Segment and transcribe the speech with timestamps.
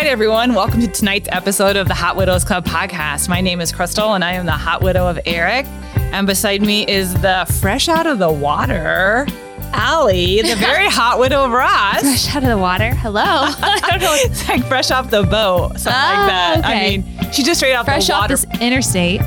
[0.00, 0.54] right, everyone.
[0.54, 3.28] Welcome to tonight's episode of the Hot Widows Club podcast.
[3.28, 5.66] My name is Crystal, and I am the hot widow of Eric.
[5.94, 9.26] And beside me is the fresh out of the water,
[9.74, 12.00] Allie, the very hot widow of Ross.
[12.00, 12.94] Fresh out of the water.
[12.94, 13.20] Hello.
[13.22, 14.14] I don't know.
[14.14, 16.62] It's like fresh off the boat, something like Oh, that.
[16.64, 19.20] I oh, mean, she just straight off Fresh the off water this interstate.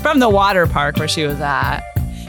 [0.00, 1.82] from the water park where she was at.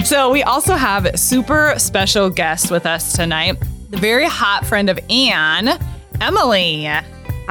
[0.05, 3.58] So we also have super special guest with us tonight,
[3.90, 5.80] the very hot friend of Anne,
[6.22, 6.88] Emily.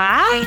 [0.01, 0.47] Hi.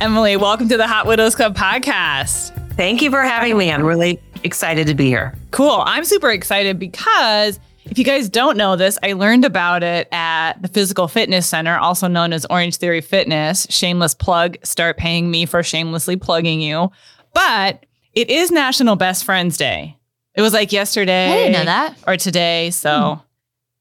[0.00, 2.52] Emily, welcome to the Hot Widows Club podcast.
[2.74, 3.72] Thank you for having me.
[3.72, 5.34] I'm really excited to be here.
[5.50, 5.82] Cool.
[5.84, 10.62] I'm super excited because if you guys don't know this, I learned about it at
[10.62, 13.66] the Physical Fitness Center, also known as Orange Theory Fitness.
[13.68, 14.56] Shameless plug.
[14.62, 16.92] Start paying me for shamelessly plugging you.
[17.34, 19.98] But it is National Best Friends Day.
[20.36, 21.32] It was like yesterday.
[21.32, 21.96] I didn't know that.
[22.06, 22.70] Or today.
[22.70, 23.26] So hmm.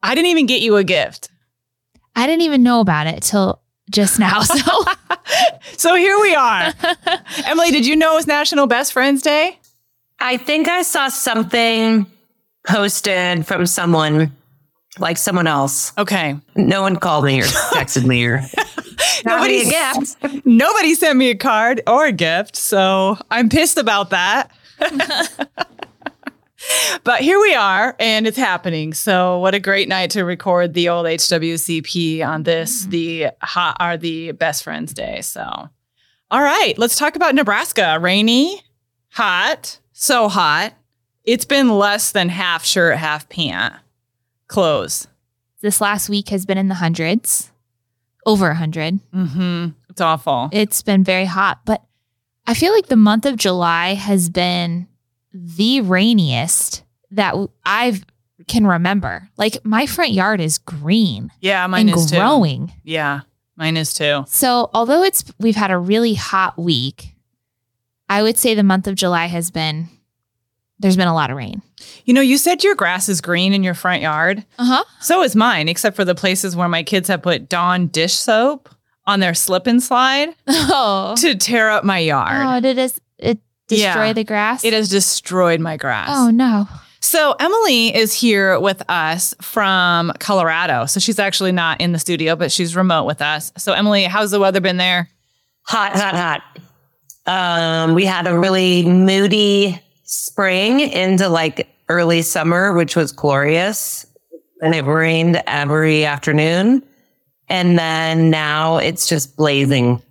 [0.02, 1.30] I didn't even get you a gift.
[2.16, 3.62] I didn't even know about it till
[3.92, 4.42] just now.
[4.42, 4.56] So
[5.78, 6.74] So here we are.
[7.46, 9.58] Emily, did you know it was National Best Friends Day?
[10.20, 12.06] I think I saw something
[12.68, 14.32] posted from someone,
[15.00, 15.94] like someone else.
[15.98, 16.38] Okay.
[16.56, 18.42] No one called me or texted me or
[19.24, 20.46] got me a gift.
[20.46, 24.52] Nobody sent me a card or a gift, so I'm pissed about that.
[27.04, 28.94] but here we are, and it's happening.
[28.94, 33.98] So, what a great night to record the old HWCP on this, the hot are
[33.98, 35.22] the best friends day.
[35.22, 35.70] So,
[36.30, 37.98] all right, let's talk about Nebraska.
[38.00, 38.62] Rainy,
[39.10, 40.74] hot, so hot.
[41.24, 43.76] It's been less than half shirt, half pant
[44.48, 45.08] clothes.
[45.62, 47.52] this last week has been in the hundreds,
[48.26, 49.00] over a hundred.
[49.14, 49.70] Mm-hmm.
[49.90, 50.50] It's awful.
[50.52, 51.84] It's been very hot, but
[52.48, 54.88] I feel like the month of July has been
[55.34, 58.04] the rainiest that I've
[58.48, 59.30] can remember.
[59.38, 62.18] Like my front yard is green yeah, mine and is too.
[62.18, 62.74] growing.
[62.84, 63.22] Yeah,
[63.56, 64.24] mine is too.
[64.28, 67.16] So, although it's we've had a really hot week,
[68.10, 69.88] I would say the month of July has been
[70.80, 71.62] there's been a lot of rain.
[72.06, 74.44] You know, you said your grass is green in your front yard.
[74.58, 74.84] Uh-huh.
[75.00, 78.68] So is mine, except for the places where my kids have put Dawn dish soap
[79.06, 81.14] on their slip and slide Oh.
[81.20, 82.64] to tear up my yard.
[82.66, 83.40] Oh, it it
[83.72, 84.14] destroy Yeah.
[84.14, 84.64] the grass?
[84.64, 86.10] It has destroyed my grass.
[86.12, 86.68] Oh no.
[87.00, 90.86] So Emily is here with us from Colorado.
[90.86, 93.52] So she's actually not in the studio, but she's remote with us.
[93.58, 95.10] So Emily, how's the weather been there?
[95.64, 96.44] Hot, hot, hot.
[97.26, 104.06] Um, we had a really moody spring into like early summer, which was glorious.
[104.62, 106.84] And it rained every afternoon.
[107.50, 110.02] And then now it's just blazing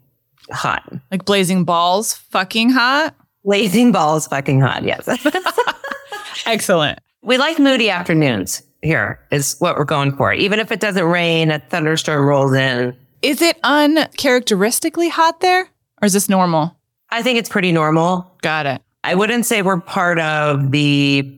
[0.50, 0.92] hot.
[1.12, 3.15] Like blazing balls, fucking hot.
[3.44, 4.84] Blazing balls fucking hot.
[4.84, 5.08] Yes.
[6.46, 6.98] Excellent.
[7.22, 10.32] we like moody afternoons here is what we're going for.
[10.32, 12.96] Even if it doesn't rain, a thunderstorm rolls in.
[13.22, 15.68] Is it uncharacteristically hot there?
[16.00, 16.76] Or is this normal?
[17.10, 18.30] I think it's pretty normal.
[18.42, 18.80] Got it.
[19.04, 21.30] I wouldn't say we're part of the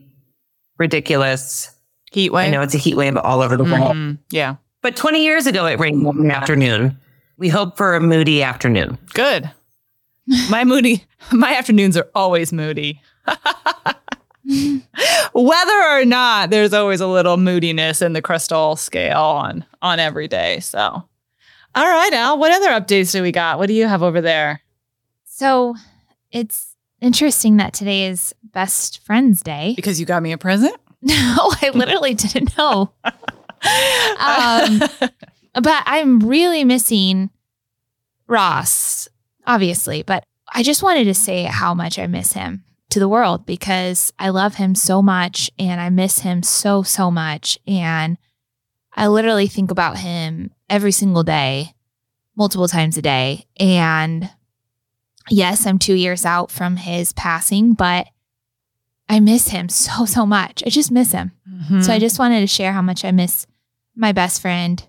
[0.78, 1.70] ridiculous.
[2.12, 2.48] Heat wave.
[2.48, 3.96] I know it's a heat wave all over the world.
[3.96, 4.18] Mhm.
[4.30, 4.56] Yeah.
[4.82, 6.98] But 20 years ago, it rained in the afternoon.
[7.38, 8.98] We hope for a moody afternoon.
[9.14, 9.50] Good.
[10.50, 13.00] My moody, my afternoons are always moody.
[15.34, 20.28] Whether or not, there's always a little moodiness in the crystal scale on on every
[20.28, 20.60] day.
[20.60, 21.04] So, all
[21.74, 22.38] right, Al.
[22.38, 23.58] What other updates do we got?
[23.58, 24.60] What do you have over there?
[25.24, 25.74] So
[26.30, 29.72] it's interesting that today is best friends day.
[29.76, 30.76] Because you got me a present.
[31.04, 32.92] No, I literally didn't know.
[34.20, 34.80] um,
[35.60, 37.28] but I'm really missing
[38.28, 39.08] Ross,
[39.44, 40.04] obviously.
[40.04, 40.22] But
[40.52, 44.28] I just wanted to say how much I miss him to the world because I
[44.28, 47.58] love him so much and I miss him so, so much.
[47.66, 48.18] And
[48.94, 51.74] I literally think about him every single day,
[52.36, 53.46] multiple times a day.
[53.58, 54.30] And
[55.30, 58.08] yes, I'm two years out from his passing, but
[59.08, 60.62] I miss him so, so much.
[60.66, 61.32] I just miss him.
[61.50, 61.80] Mm-hmm.
[61.80, 63.46] So I just wanted to share how much I miss
[63.94, 64.86] my best friend.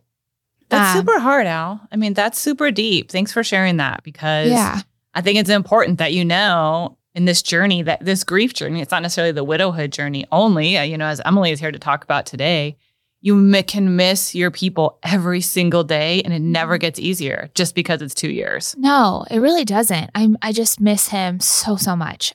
[0.70, 1.82] that's um, super hard, Al.
[1.92, 3.12] I mean, that's super deep.
[3.12, 4.82] Thanks for sharing that because Yeah.
[5.14, 8.92] I think it's important that you know in this journey that this grief journey, it's
[8.92, 10.78] not necessarily the widowhood journey only.
[10.78, 12.76] uh, You know, as Emily is here to talk about today,
[13.22, 17.76] you mi- can miss your people every single day and it never gets easier just
[17.76, 18.76] because it's two years.
[18.78, 20.10] No, it really doesn't.
[20.16, 22.34] I I just miss him so so much.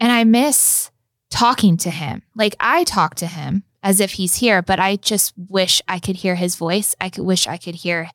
[0.00, 0.90] And I miss
[1.30, 2.22] talking to him.
[2.34, 6.16] Like I talk to him as if he's here, but I just wish I could
[6.16, 6.94] hear his voice.
[7.00, 8.10] I could wish I could hear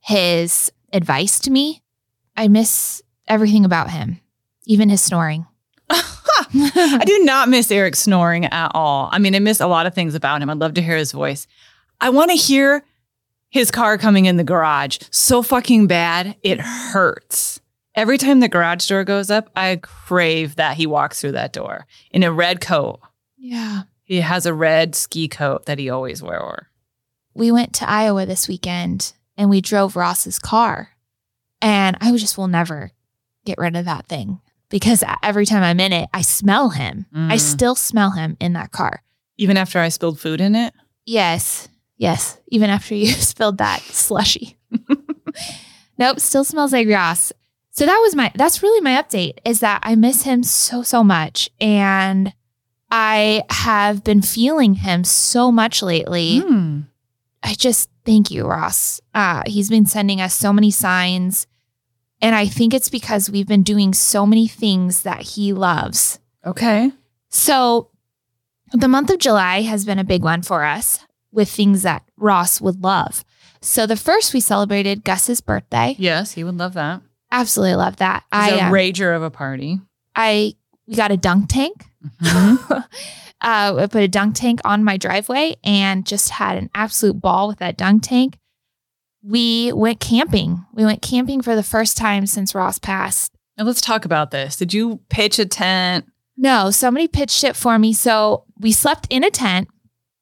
[0.00, 1.82] his advice to me.
[2.36, 4.20] I miss everything about him,
[4.64, 5.46] even his snoring.
[5.90, 9.08] I do not miss Eric snoring at all.
[9.12, 10.50] I mean, I miss a lot of things about him.
[10.50, 11.46] I'd love to hear his voice.
[12.00, 12.84] I want to hear
[13.50, 17.60] his car coming in the garage so fucking bad, it hurts.
[17.94, 21.86] Every time the garage door goes up, I crave that he walks through that door
[22.10, 22.98] in a red coat.
[23.36, 23.82] Yeah.
[24.02, 26.68] He has a red ski coat that he always wore.
[27.34, 30.90] We went to Iowa this weekend and we drove Ross's car.
[31.62, 32.90] And I just will never
[33.44, 37.06] get rid of that thing because every time I'm in it, I smell him.
[37.14, 37.40] I Mm.
[37.40, 39.02] still smell him in that car.
[39.38, 40.72] Even after I spilled food in it.
[41.06, 41.68] Yes.
[41.96, 42.38] Yes.
[42.48, 44.56] Even after you spilled that slushy.
[45.98, 46.20] nope.
[46.20, 47.32] Still smells like Ross.
[47.70, 51.02] So that was my, that's really my update is that I miss him so, so
[51.02, 51.50] much.
[51.60, 52.32] And
[52.90, 56.38] I have been feeling him so much lately.
[56.38, 56.80] Hmm.
[57.42, 59.00] I just thank you, Ross.
[59.12, 61.46] Uh, he's been sending us so many signs.
[62.24, 66.18] And I think it's because we've been doing so many things that he loves.
[66.42, 66.90] Okay.
[67.28, 67.90] So
[68.72, 71.00] the month of July has been a big one for us
[71.32, 73.26] with things that Ross would love.
[73.60, 75.96] So the first we celebrated Gus's birthday.
[75.98, 77.02] Yes, he would love that.
[77.30, 78.24] Absolutely love that.
[78.32, 79.80] He's I a um, rager of a party.
[80.16, 80.54] I
[80.86, 81.84] we got a dunk tank.
[82.22, 82.70] Mhm.
[82.72, 82.84] uh,
[83.42, 87.58] I put a dunk tank on my driveway and just had an absolute ball with
[87.58, 88.38] that dunk tank.
[89.26, 90.64] We went camping.
[90.74, 93.32] We went camping for the first time since Ross passed.
[93.56, 94.56] Now let's talk about this.
[94.56, 96.06] Did you pitch a tent?
[96.36, 97.92] No, somebody pitched it for me.
[97.92, 99.68] So we slept in a tent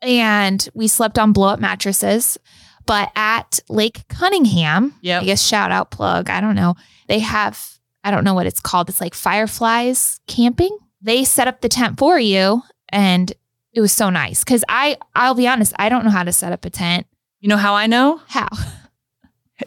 [0.03, 2.39] and we slept on blow up mattresses.
[2.85, 5.23] But at Lake Cunningham, Yep.
[5.23, 6.75] I guess shout out plug, I don't know.
[7.09, 8.89] They have, I don't know what it's called.
[8.89, 10.77] It's like Fireflies camping.
[11.01, 13.33] They set up the tent for you and
[13.73, 14.45] it was so nice.
[14.45, 17.07] Cause I, I'll be honest, I don't know how to set up a tent.
[17.41, 18.21] You know how I know?
[18.29, 18.49] How?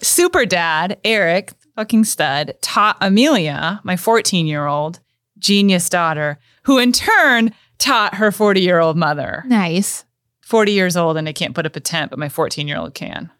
[0.01, 4.99] Super dad, Eric, fucking stud, taught Amelia, my 14 year old
[5.37, 9.43] genius daughter, who in turn taught her 40 year old mother.
[9.47, 10.05] Nice.
[10.41, 12.93] 40 years old and I can't put up a tent, but my 14 year old
[12.93, 13.31] can.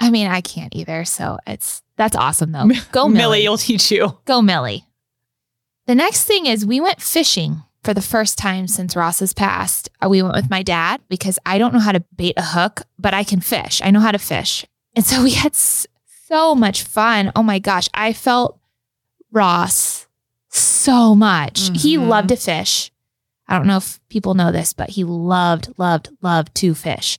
[0.00, 1.04] I mean, I can't either.
[1.04, 2.68] So it's, that's awesome though.
[2.92, 3.42] Go Millie, Millie.
[3.42, 4.18] you'll teach you.
[4.24, 4.84] Go Millie.
[5.86, 9.88] The next thing is we went fishing for the first time since Ross has passed.
[10.04, 12.82] Uh, We went with my dad because I don't know how to bait a hook,
[12.98, 13.80] but I can fish.
[13.84, 14.66] I know how to fish.
[14.96, 17.30] And so we had so much fun.
[17.36, 17.88] Oh my gosh.
[17.94, 18.58] I felt
[19.30, 20.06] Ross
[20.48, 21.70] so much.
[21.74, 22.08] He Mhm.
[22.08, 22.90] loved to fish.
[23.46, 27.18] I don't know if people know this, but he loved, loved, loved to fish.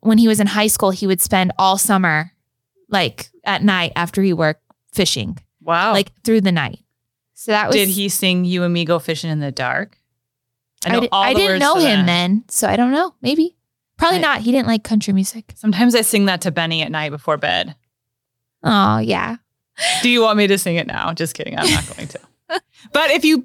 [0.00, 2.32] When he was in high school, he would spend all summer,
[2.88, 4.62] like at night after he worked,
[4.92, 5.92] fishing Wow.
[5.92, 6.80] like through the night.
[7.34, 9.98] So that was Did he sing You and Me Go Fishing in the Dark?
[10.86, 13.14] I, I the didn't know him then, so I don't know.
[13.20, 13.56] Maybe,
[13.96, 14.40] probably I- not.
[14.40, 15.52] He didn't like country music.
[15.56, 17.74] Sometimes I sing that to Benny at night before bed.
[18.64, 19.36] Oh yeah,
[20.02, 21.12] Do you want me to sing it now?
[21.12, 21.58] Just kidding.
[21.58, 22.20] I'm not going to.
[22.92, 23.44] But if you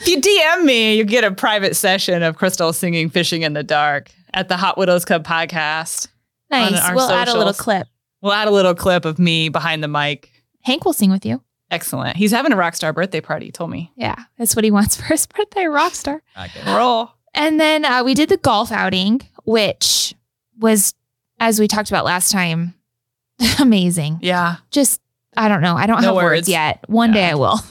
[0.00, 3.62] if you DM me, you get a private session of Crystal singing Fishing in the
[3.62, 6.08] Dark at the Hot Widows Club podcast.
[6.50, 6.72] Nice.
[6.94, 7.86] We'll add a little clip.
[8.20, 10.30] We'll add a little clip of me behind the mic.
[10.62, 11.42] Hank will sing with you.
[11.70, 12.16] Excellent.
[12.16, 13.92] He's having a rock star birthday party, he told me.
[13.96, 16.22] Yeah, that's what he wants for his birthday, rock star.
[16.66, 17.10] Roll.
[17.32, 19.20] And then uh, we did the golf outing,
[19.50, 20.14] which
[20.58, 20.94] was,
[21.38, 22.74] as we talked about last time,
[23.58, 24.18] amazing.
[24.22, 24.56] Yeah.
[24.70, 25.00] Just
[25.36, 25.76] I don't know.
[25.76, 26.40] I don't No have words.
[26.40, 26.48] words.
[26.48, 26.84] yet.
[26.88, 27.58] One day I will.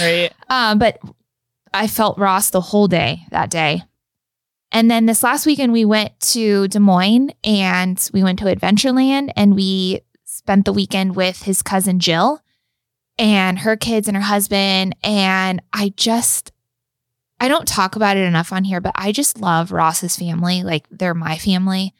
[0.00, 0.32] Right.
[0.48, 0.98] Um, but
[1.74, 3.82] I felt Ross the whole day that day.
[4.70, 9.32] And then this last weekend, we went to Des Moines and we went to Adventureland
[9.36, 12.40] and we spent the weekend with his cousin Jill
[13.18, 14.96] and her kids and her husband.
[15.02, 16.52] And I just,
[17.42, 20.62] I don't talk about it enough on here, but I just love Ross's family.
[20.62, 21.92] Like they're my family.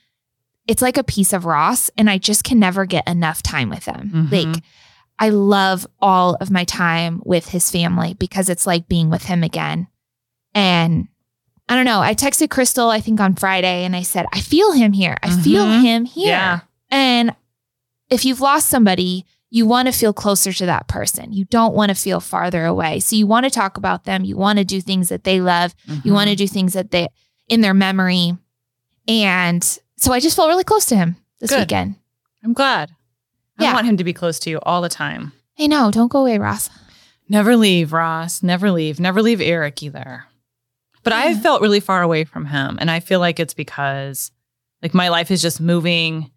[0.69, 3.85] It's like a piece of Ross, and I just can never get enough time with
[3.85, 4.29] them.
[4.31, 4.55] Mhm.
[4.55, 4.63] Like,
[5.19, 9.43] I love all of my time with his family because it's like being with him
[9.43, 9.89] again.
[10.55, 11.09] And
[11.69, 12.01] I don't know.
[12.01, 15.17] I texted Crystal, I think on Friday, and I said, I feel him here.
[15.23, 15.83] I feel Mhm.
[15.83, 16.29] him here.
[16.29, 16.61] Yeah.
[16.91, 17.35] And
[18.09, 21.31] if you've lost somebody, you want to feel closer to that person.
[21.31, 23.01] You don't want to feel farther away.
[23.01, 24.25] So you want to talk about them.
[24.25, 25.75] You want to do things that they love.
[26.05, 26.39] You want to mm-hmm.
[26.39, 27.09] do things that they
[27.49, 28.33] in their memory.
[29.07, 29.63] And
[29.99, 31.61] so I just felt really close to him this Good.
[31.61, 31.97] weekend.
[32.43, 32.93] I'm glad.
[33.59, 33.75] I Yeah.
[33.75, 35.33] want him to be close to you all the time.
[35.59, 35.91] I know.
[35.91, 36.71] Don't go away, Ross.
[37.29, 38.43] Never leave, Ross.
[38.43, 38.99] Never leave.
[38.99, 40.25] Never leave Eric either.
[41.03, 41.19] But Yeah.
[41.19, 42.79] I've felt really far away from him.
[42.81, 44.31] And I feel like it's because
[44.81, 46.31] like my life is just moving.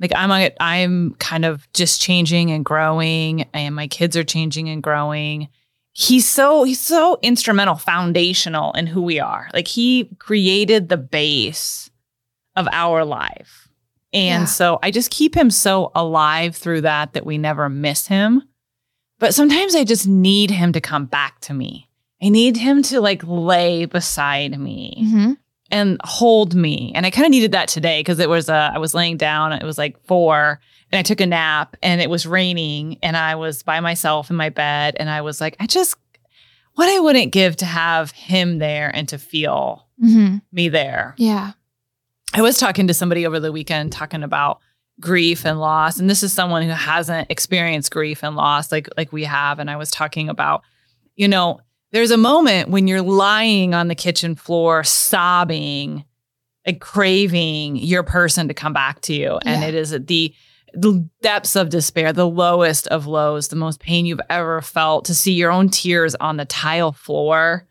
[0.00, 4.24] Like I'm on it, I'm kind of just changing and growing, and my kids are
[4.24, 5.48] changing and growing.
[5.92, 9.48] He's so he's so instrumental, foundational in who we are.
[9.54, 11.90] Like he created the base
[12.56, 13.68] of our life.
[14.12, 14.44] And Yeah.
[14.46, 18.42] so I just keep him so alive through that that we never miss him.
[19.20, 21.88] But sometimes I just need him to come back to me.
[22.22, 25.32] I need him to like lay beside me hmm
[25.70, 26.92] and hold me.
[26.94, 29.52] And I kind of needed that today because it was uh, I was laying down.
[29.52, 30.60] It was like four,
[30.92, 34.36] and I took a nap, and it was raining, and I was by myself in
[34.36, 35.96] my bed, and I was like, I just
[36.74, 40.42] what I wouldn't give to have him there and to feel Mhm.
[40.50, 41.14] me there.
[41.18, 41.52] Yeah.
[42.34, 44.58] I was talking to somebody over the weekend talking about
[45.00, 49.12] grief and loss and this is someone who hasn't experienced grief and loss like like
[49.12, 50.62] we have and I was talking about
[51.16, 51.60] you know
[51.94, 56.04] there's a moment when you're lying on the kitchen floor sobbing
[56.64, 59.38] and craving your person to come back to you.
[59.46, 59.68] And Yeah.
[59.68, 60.34] it is the
[60.76, 65.14] the depths of despair the lowest of lows the most pain you've ever felt to
[65.14, 67.64] see your own tears on the tile floor.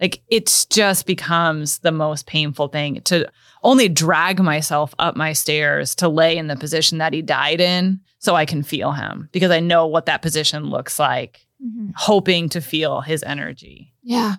[0.00, 3.28] Like it just becomes the most painful thing to
[3.64, 7.98] only drag myself up my stairs to lay in the position that he died in
[8.20, 11.92] so I can feel him because I know what that position looks like, Mhm.
[11.96, 14.36] hoping to feel his energy Yeah.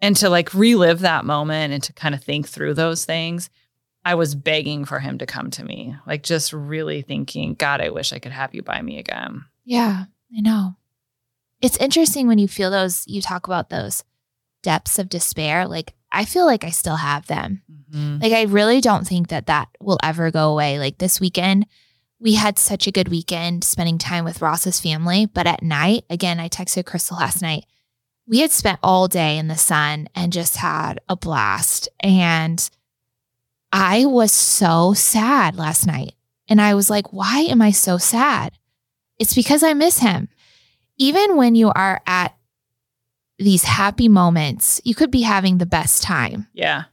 [0.00, 3.48] and to like relive that moment and to kind of think through those things.
[4.04, 7.88] I was begging for him to come to me, like just really thinking, God, I
[7.90, 9.44] wish I could have you by me again.
[9.64, 10.04] Yeah.
[10.36, 10.76] I know.
[11.62, 14.04] It's interesting when you feel those, you talk about those
[14.62, 15.66] depths of despair.
[15.66, 17.62] Like, I feel like I still have them.
[17.90, 18.20] Mhm.
[18.22, 20.78] Like, I really don't think that that will ever go away.
[20.78, 21.66] Like, this weekend,
[22.24, 25.26] we had such a good weekend spending time with Ross's family.
[25.26, 27.66] But at night, again, I texted Crystal last night.
[28.26, 31.90] We had spent all day in the sun and just had a blast.
[32.00, 32.66] And
[33.70, 36.14] I was so sad last night.
[36.48, 38.56] And I was like, why am I so sad?
[39.18, 40.28] It's because I miss him.
[40.96, 42.34] Even when you are at
[43.38, 46.84] these happy moments, you could be having the best time Yeah.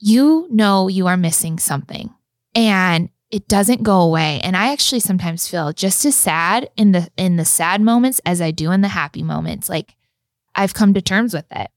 [0.00, 2.10] you know you are missing something
[2.54, 7.08] and it doesn't go away and i actually sometimes feel just as sad in the
[7.16, 9.94] in the sad moments as i do in the happy moments like
[10.54, 11.68] i've come to terms with it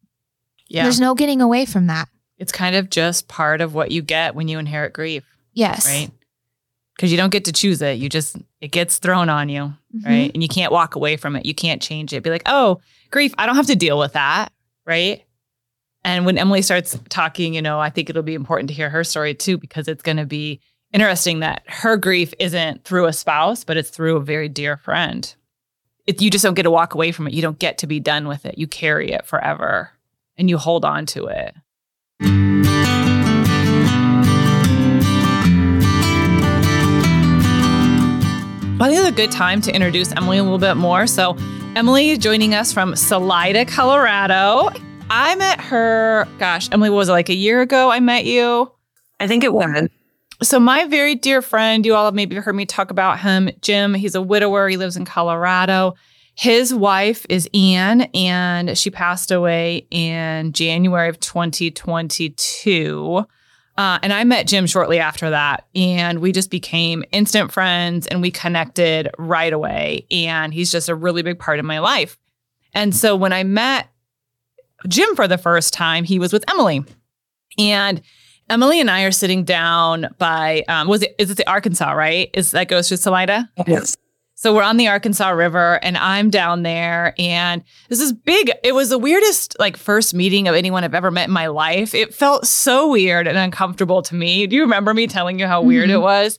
[0.68, 0.84] Yeah.
[0.84, 2.08] there's no getting away from that
[2.38, 5.24] it's kind of just part of what you get when you inherit grief.
[5.54, 6.12] yes right?
[6.96, 7.98] Because you don't get to choose it.
[8.00, 10.06] You just, it gets thrown on you, Mhm.
[10.06, 10.32] right?
[10.34, 11.46] And you can't walk away from it.
[11.46, 12.24] You can't change it.
[12.24, 12.80] Be like, oh,
[13.12, 14.54] grief, I don't have to deal with that,
[14.86, 15.22] right?
[16.06, 19.04] And when Emily starts talking, you know, I think it'll be important to hear her
[19.04, 20.62] story too, because it's going to be
[20.96, 25.36] interesting that her grief isn't through a spouse, but it's through a very dear friend.
[26.08, 27.34] It, you just don't get to walk away from it.
[27.34, 28.58] You don't get to be done with it.
[28.58, 29.92] You carry it forever
[30.38, 31.54] and you hold on to it.
[38.78, 41.08] I think it's a good time to introduce Emily a little bit more.
[41.08, 41.36] So,
[41.76, 44.70] Emily joining us from Salida, Colorado.
[45.10, 47.92] I met her, gosh, Emily, was it like a year ago?
[47.92, 48.72] I met you.
[49.20, 49.90] I think it was.
[50.44, 53.94] So, my very dear friend, you all have maybe heard me talk about him, Jim.
[53.94, 54.68] He's a widower.
[54.68, 55.96] He lives in Colorado.
[56.36, 63.26] His wife is Anne, and she passed away in January of 2022.
[63.78, 68.22] Uh, and I met Jim shortly after that, and we just became instant friends and
[68.22, 70.06] we connected right away.
[70.12, 72.18] And he's just a really big part of my life.
[72.74, 73.90] And so when I met
[74.88, 76.84] Jim for the first time, he was with Emily.
[77.58, 78.02] And
[78.50, 82.30] Emily and I are sitting down by um, was it is it the Arkansas, right?
[82.34, 83.50] Is that goes to Salida?
[83.66, 83.96] Yes.
[84.38, 88.52] So we're on the Arkansas River and I'm down there and this is big.
[88.64, 91.94] It was the weirdest like first meeting of anyone I've ever met in my life.
[91.96, 94.46] It felt so weird and uncomfortable to me.
[94.46, 95.94] Do you remember me telling you how weird Mhm.
[95.94, 96.38] it was?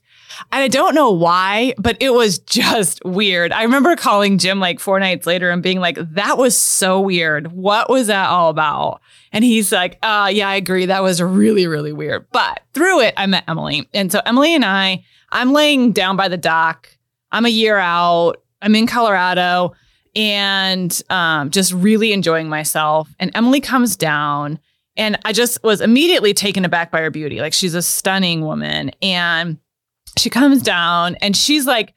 [0.51, 3.51] And I don't know why, but it was just weird.
[3.51, 7.51] I remember calling Jim like four nights later and being like, that was so weird.
[7.51, 9.01] What was that all about?
[9.33, 10.85] And he's like, uh, yeah, I agree.
[10.85, 12.27] That was really, really weird.
[12.31, 13.89] But through it, I met Emily.
[13.91, 16.89] And so Emily and I, I'm laying down by the dock.
[17.31, 18.41] I'm a year out.
[18.61, 19.73] I'm in Colorado
[20.17, 23.07] and um, just really enjoying myself.
[23.19, 24.59] And Emily comes down,
[24.97, 27.39] and I just was immediately taken aback by her beauty.
[27.39, 29.59] Like she's a stunning woman, and
[30.17, 31.93] she comes down, and she's like,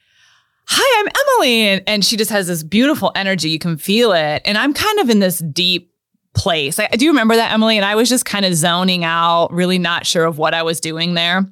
[0.66, 3.48] "Hi, I'm Emily," and, and she just has this beautiful energy.
[3.48, 5.90] You can feel it, and I'm kind of in this deep
[6.34, 6.78] place.
[6.78, 7.76] I, do remember that, Emily?
[7.76, 10.78] And I was just kind of zoning out, really not sure of what I was
[10.78, 11.44] doing there.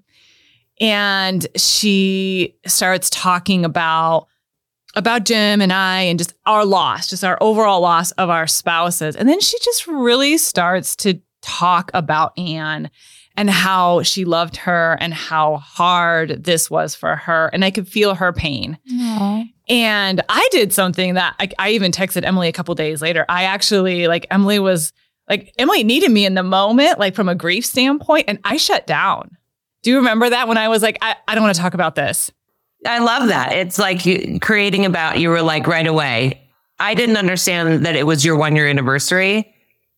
[0.80, 4.28] And she starts talking about
[4.94, 9.16] about Jim and I and just our loss, just our overall loss of our spouses.
[9.16, 12.90] And then she just really starts to talk about Anne
[13.36, 17.48] and how she loved her and how hard this was for her.
[17.52, 18.78] And I could feel her pain.
[18.90, 19.44] Aw.
[19.68, 23.24] And I did something that I, I even texted Emily a couple days later.
[23.28, 24.92] I actually, like, Emily was
[25.28, 28.86] like, Emily needed me in the moment, like from a grief standpoint, and I shut
[28.88, 29.36] down.
[29.82, 31.94] Do you remember that when I was like, I, I don't want to talk about
[31.94, 32.30] this?
[32.86, 33.52] I love that.
[33.52, 36.42] It's like you creating about you were like right away.
[36.80, 39.52] I didn't understand that it was your one year anniversary.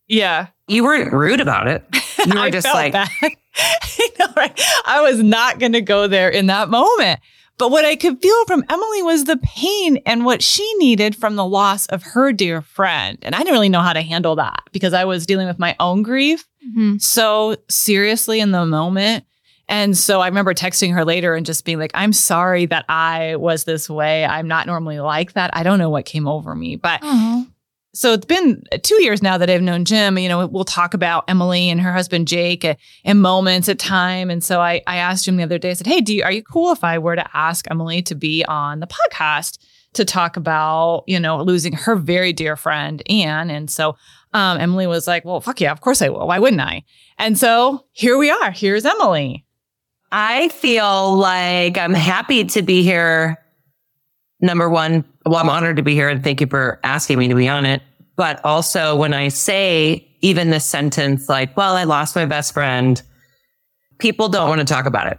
[0.09, 0.47] Yeah.
[0.67, 1.85] You weren't rude about it.
[2.27, 3.09] You were I just felt like, bad.
[3.23, 4.61] I know, right?
[4.85, 7.19] I was not going to go there in that moment.
[7.57, 11.37] But what I could feel from Emily was the pain and what she needed from
[11.37, 13.17] the loss of her dear friend.
[13.23, 15.75] And I didn't really know how to handle that because I was dealing with my
[15.81, 16.47] own grief
[16.77, 17.01] Mhm.
[17.01, 19.25] so seriously in the moment.
[19.71, 23.37] And so I remember texting her later and just being like, I'm sorry that I
[23.37, 24.25] was this way.
[24.25, 25.51] I'm not normally like that.
[25.55, 26.75] I don't know what came over me.
[26.75, 27.47] But Aw.
[27.95, 30.19] so it's been two years now that I've known Jim.
[30.19, 32.67] You know, we'll talk about Emily and her husband Jake
[33.05, 34.29] in moments at time.
[34.29, 36.33] And so I, I asked him the other day, I said, Hey, do you, are
[36.33, 39.59] you cool if I were to ask Emily to be on the podcast
[39.93, 43.51] to talk about, you know, losing her very dear friend, Anne?
[43.51, 43.95] And so
[44.33, 46.27] um, Emily was like, Well, fuck yeah, of course I will.
[46.27, 46.83] Why wouldn't I?
[47.19, 48.51] And so here we are.
[48.51, 49.45] Here's Emily.
[50.13, 53.39] I feel like I'm happy to be here.
[54.41, 57.35] Number one, well, I'm honored to be here and thank you for asking me to
[57.35, 57.83] be on it.
[58.17, 63.01] But also when I say even this sentence, like, well, I lost my best friend,
[63.99, 65.19] people don't want to talk about it.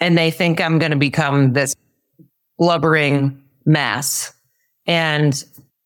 [0.00, 1.74] And they think I'm going to become this
[2.58, 4.32] blubbering mess.
[4.86, 5.42] And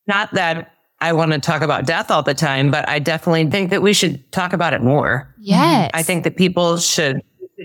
[0.07, 3.69] not that I want to talk about death all the time, but I definitely think
[3.69, 5.33] that we should talk about it more.
[5.39, 5.91] Yes.
[5.93, 7.21] I think that people should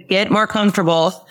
[0.08, 1.26] get more comfortable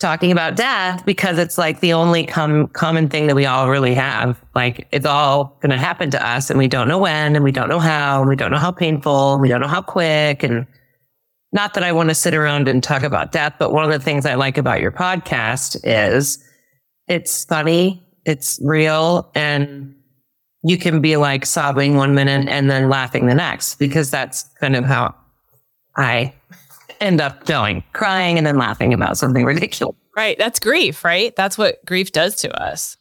[0.00, 3.94] talking about death because it's like the only com- common thing that we all really
[3.94, 4.42] have.
[4.54, 7.52] Like it's all going to happen to us and we don't know when and we
[7.52, 10.42] don't know how and we don't know how painful and we don't know how quick.
[10.42, 10.66] And
[11.52, 14.00] not that I want to sit around and talk about death, but one of the
[14.00, 16.42] things I like about your podcast is
[17.06, 19.94] it's funny, it's real, and
[20.62, 24.76] you can be like sobbing one minute and then laughing the next because that's kind
[24.76, 25.14] of how
[25.96, 26.34] I
[27.00, 29.96] end up going, crying and then laughing about something ridiculous.
[30.16, 30.36] Right.
[30.38, 31.34] That's grief, right?
[31.36, 32.96] That's what grief does to us.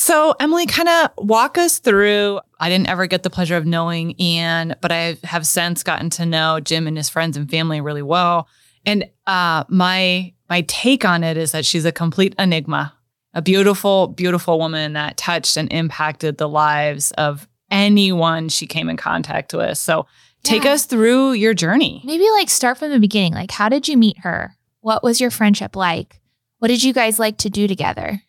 [0.00, 2.38] So, Emily, kind of walk us through.
[2.60, 6.24] I didn't ever get the pleasure of knowing Anne, but I have since gotten to
[6.24, 8.46] know Jim and his friends and family really well.
[8.86, 12.94] And uh, my my take on it is that she's a complete enigma,
[13.34, 18.96] a beautiful, beautiful woman that touched and impacted the lives of anyone she came in
[18.96, 19.78] contact with.
[19.78, 20.06] So,
[20.42, 20.72] take Yeah.
[20.72, 22.00] us through your journey.
[22.04, 23.34] Maybe like start from the beginning.
[23.34, 24.54] Like, how did you meet her?
[24.80, 26.20] What was your friendship like?
[26.58, 28.22] What did you guys like to do together?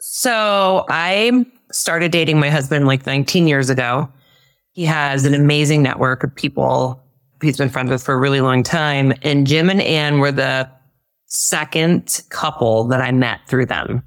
[0.00, 4.08] So I started dating my husband like 19 years ago.
[4.72, 7.02] He has an amazing network of people
[7.42, 9.12] he's been friends with for a really long time.
[9.22, 10.68] And Jim and Ann were the
[11.26, 14.02] second couple that I met through them.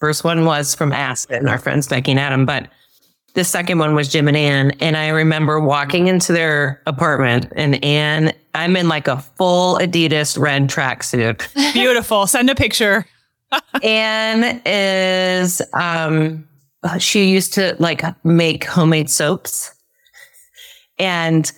[0.00, 2.68] First one was from Aspen, our friends Becky and Adam, but
[3.34, 4.72] the second one was Jim and Ann.
[4.80, 10.38] And I remember walking into their apartment and Ann, I'm in like a full Adidas
[10.38, 11.52] red tracksuit.
[11.72, 12.26] Beautiful.
[12.26, 13.06] Send a picture.
[13.82, 16.46] Anne is um
[16.98, 19.72] she used to like make homemade soaps
[20.98, 21.52] and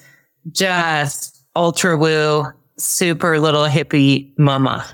[0.52, 2.44] just ultra woo
[2.78, 4.84] super little hippie mama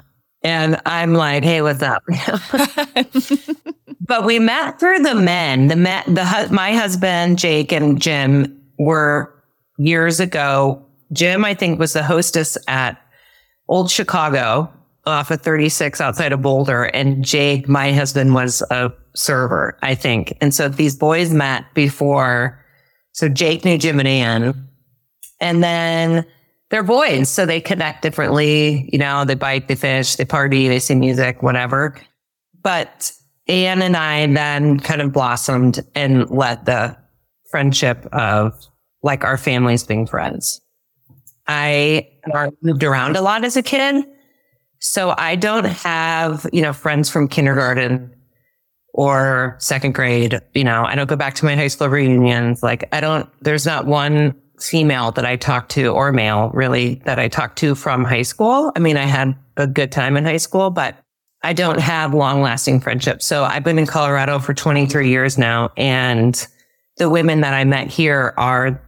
[0.43, 2.03] and i'm like hey what's up
[4.01, 9.33] but we met through the men the met the my husband jake and jim were
[9.79, 13.01] years ago jim i think was the hostess at
[13.69, 14.73] old chicago
[15.07, 16.85] off of 36 outside of Boulder.
[16.85, 20.37] And Jake, my husband, was a server, I think.
[20.41, 22.65] And so these boys met before.
[23.13, 24.69] So Jake knew Jim and Ann.
[25.41, 26.27] And then
[26.71, 27.29] they're boys.
[27.29, 28.89] So they connect differently.
[28.93, 31.97] You know, they bike, they fish, they party, they see music, whatever.
[32.63, 33.13] But
[33.51, 36.97] Ann and I then kind of blossomed and let the
[37.51, 38.55] friendship of
[39.03, 40.61] like our families being friends.
[41.49, 42.09] I
[42.63, 44.05] moved around a lot as a kid.
[44.79, 48.15] So I don't have, you know, friends from kindergarten
[48.95, 50.41] or second grade.
[50.55, 52.63] You know, I don't go back to my high school reunions.
[52.63, 57.19] Like I don't, there's not one female that I talk to or male really that
[57.19, 58.73] I talk to from high school.
[58.77, 60.97] I mean, I had a good time in high school, but
[61.43, 63.27] I don't have long lasting friendships.
[63.27, 65.71] So I've been in Colorado for 23 years now.
[65.77, 66.47] And
[66.99, 68.81] the women that I met here are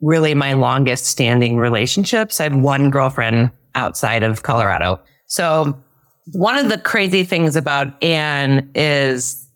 [0.00, 2.40] really my longest standing relationships.
[2.40, 5.00] I have one girlfriend outside of Colorado.
[5.26, 5.78] So
[6.32, 9.46] one of the crazy things about Anne is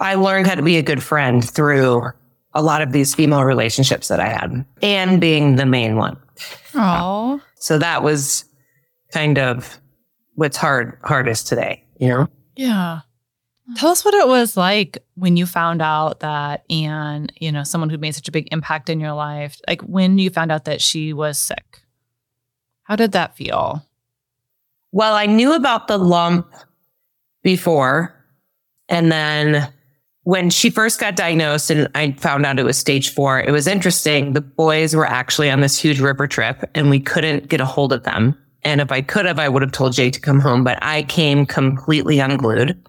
[0.00, 2.10] I learned how to be a good friend through
[2.54, 6.18] a lot of these female relationships that I had, Anne being the main one.
[6.74, 7.40] Oh.
[7.56, 8.44] So that was
[9.12, 9.78] kind of
[10.34, 12.28] what's hard hardest today, you know?
[12.56, 13.00] Yeah.
[13.76, 17.90] Tell us what it was like when you found out that Anne, you know, someone
[17.90, 20.80] who made such a big impact in your life, like when you found out that
[20.80, 21.80] she was sick.
[22.82, 23.86] How did that feel?
[24.90, 26.52] Well, I knew about the lump
[27.42, 28.14] before.
[28.88, 29.72] And then
[30.24, 33.66] when she first got diagnosed and I found out it was stage four, it was
[33.66, 34.34] interesting.
[34.34, 37.92] The boys were actually on this huge river trip and we couldn't get a hold
[37.92, 38.36] of them.
[38.64, 41.02] And if I could have, I would have told Jake to come home, but I
[41.02, 42.80] came completely unglued.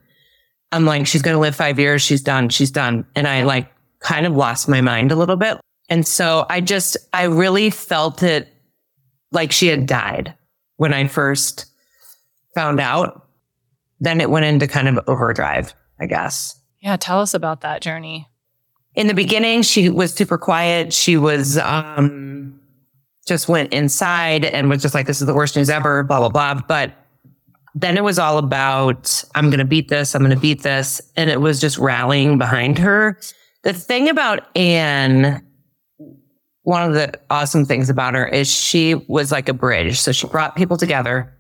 [0.72, 2.02] I'm like, she's going to live five years.
[2.02, 2.50] She's done.
[2.50, 3.06] She's done.
[3.16, 5.60] And I like kind of lost my mind a little bit.
[5.90, 8.52] And so I just, I really felt it
[9.32, 10.36] like she had died
[10.78, 11.66] when I first
[12.56, 13.28] found out.
[14.00, 16.60] Then it went into kind of overdrive, I guess.
[16.82, 18.28] Yeah, tell us about that journey.
[18.96, 20.94] In the beginning, she was super quiet.
[20.94, 22.60] She was, um,
[23.28, 26.30] just went inside and was just like, this is the worst news ever, blah, blah,
[26.30, 26.62] blah.
[26.68, 26.94] But
[27.76, 30.14] then it was all about, I'm going to beat this.
[30.14, 31.02] I'm going to beat this.
[31.16, 33.20] And it was just rallying behind her.
[33.64, 35.46] The thing about Anne,
[36.64, 40.00] one of the awesome things about her is she was like a bridge.
[40.00, 41.34] So she brought people together.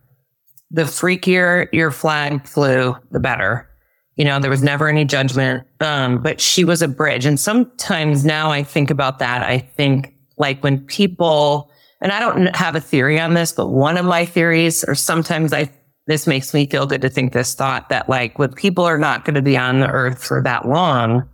[0.71, 3.69] The freakier your flag flew, the better.
[4.15, 5.67] You know, there was never any judgment.
[5.81, 7.25] Um, but she was a bridge.
[7.25, 9.43] And sometimes now I think about that.
[9.43, 11.69] I think like when people,
[12.03, 15.53] and I don't have a theory on this, but one of my theories, or sometimes
[15.53, 15.71] I,
[16.05, 19.23] this makes me feel good to think this thought that like when people are not
[19.23, 21.27] going to be on the earth for that long,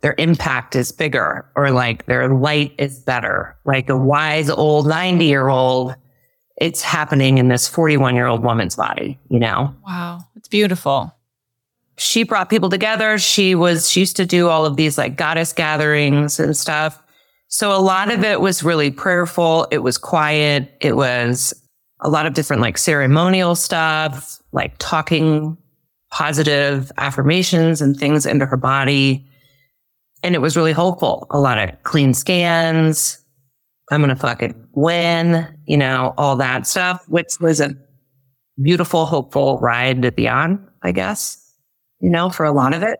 [0.00, 3.56] their impact is bigger or like their light is better.
[3.64, 5.94] Like a wise old 90 year old,
[6.56, 9.72] it's happening in this 41 year old woman's body, you know?
[9.86, 10.18] Wow.
[10.34, 11.14] It's beautiful.
[11.96, 13.18] She brought people together.
[13.18, 17.00] She was, she used to do all of these like goddess gatherings and stuff.
[17.52, 19.68] So a lot of it was really prayerful.
[19.70, 20.74] It was quiet.
[20.80, 21.52] It was
[22.00, 25.58] a lot of different like ceremonial stuff, like talking
[26.10, 29.28] positive affirmations and things into her body.
[30.22, 31.26] And it was really hopeful.
[31.30, 33.22] A lot of clean scans.
[33.90, 37.74] I'm going to fucking win, you know, all that stuff, which was a
[38.62, 41.36] beautiful, hopeful ride to be on, I guess,
[42.00, 42.98] you know, for a lot of it.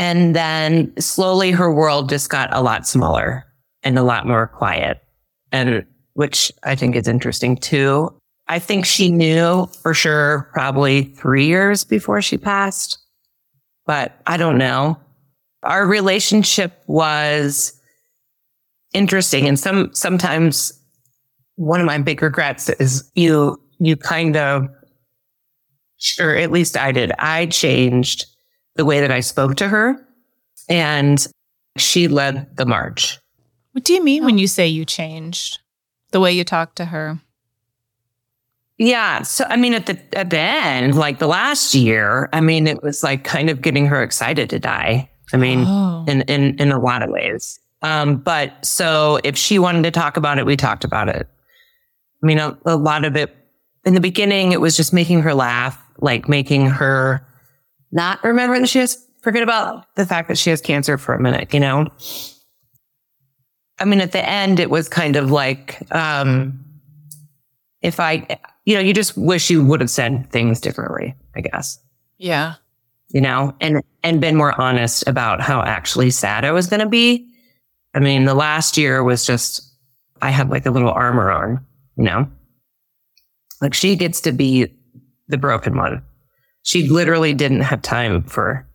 [0.00, 3.44] And then slowly her world just got a lot smaller
[3.82, 5.04] and a lot more quiet.
[5.52, 5.84] And
[6.14, 8.10] which I think is interesting too.
[8.48, 12.98] I think she knew for sure probably three years before she passed,
[13.84, 14.98] but I don't know.
[15.64, 17.78] Our relationship was
[18.94, 19.46] interesting.
[19.46, 20.72] And some, sometimes
[21.56, 24.66] one of my big regrets is you, you kind of,
[26.18, 27.12] or at least I did.
[27.18, 28.24] I changed
[28.76, 30.06] the way that I spoke to her
[30.68, 31.26] and
[31.76, 33.18] she led the march.
[33.72, 35.58] What do you mean when you say you changed
[36.12, 37.20] the way you talked to her?
[38.78, 39.22] Yeah.
[39.22, 42.82] So, I mean, at the, at the end, like the last year, I mean, it
[42.82, 45.10] was like kind of getting her excited to die.
[45.32, 46.04] I mean, Oh.
[46.08, 47.60] in, in, in a lot of ways.
[47.82, 51.28] Um, but so if she wanted to talk about it, we talked about it.
[52.22, 53.34] I mean, a, a lot of it
[53.84, 57.26] in the beginning, it was just making her laugh, like making her
[57.92, 61.20] not remember that she has, forget about the fact that she has cancer for a
[61.20, 61.88] minute, you know?
[63.78, 66.62] I mean, at the end, it was kind of like, um,
[67.82, 68.26] if I,
[68.66, 71.78] you know, you just wish you would have said things differently, I guess
[72.18, 72.56] Yeah.
[73.08, 76.86] you know, and, and been more honest about how actually sad I was going to
[76.88, 77.26] be.
[77.94, 79.62] I mean, the last year was just,
[80.22, 81.64] I had like a little armor on,
[81.96, 82.28] you know,
[83.62, 84.72] like she gets to be
[85.28, 86.02] the broken one.
[86.62, 88.66] She literally didn't have time for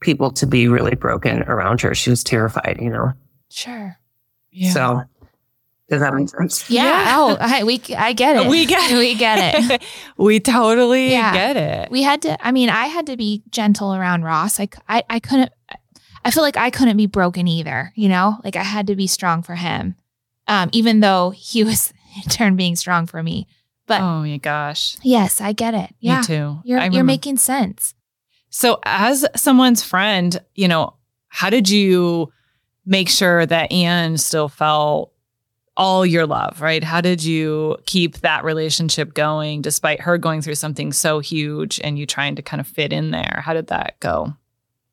[0.00, 1.94] people to be really broken around her.
[1.94, 3.12] She was terrified, you know?
[3.50, 3.96] Sure.
[4.50, 4.72] Yeah.
[4.72, 5.02] So
[5.88, 6.68] does that make sense?
[6.70, 6.84] Yeah.
[6.84, 7.14] Yeah.
[7.16, 8.48] Oh, I, we I get it.
[8.48, 9.82] We get we get it.
[10.16, 11.32] we totally Yeah.
[11.32, 11.90] get it.
[11.90, 12.46] We had to.
[12.46, 14.58] I mean, I had to be gentle around Ross.
[14.60, 14.68] I.
[14.88, 15.52] I couldn't.
[16.24, 17.92] I feel like I couldn't be broken either.
[17.96, 19.96] You know, like I had to be strong for him,
[20.46, 21.92] um, even though he was
[22.24, 23.46] in turn being strong for me.
[23.86, 24.96] But oh my gosh.
[25.02, 25.94] yes, I get it.
[26.00, 26.60] Yeah, Me too.
[26.64, 27.94] you're you're making sense.
[28.50, 30.94] So, as someone's friend, you know,
[31.28, 32.32] how did you
[32.86, 35.12] make sure that Anne still felt
[35.76, 36.82] all your love, right?
[36.84, 41.98] How did you keep that relationship going despite her going through something so huge and
[41.98, 43.40] you trying to kind of fit in there?
[43.44, 44.34] How did that go?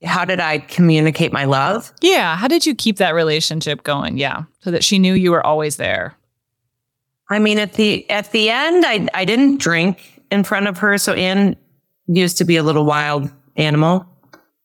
[0.03, 1.91] How did I communicate my love?
[2.01, 2.37] Yeah.
[2.37, 4.17] How did you keep that relationship going?
[4.17, 4.43] Yeah.
[4.61, 6.15] So that she knew you were always there.
[7.29, 10.97] I mean, at the at the end, I I didn't drink in front of her.
[10.97, 11.55] So Anne
[12.07, 14.05] used to be a little wild animal,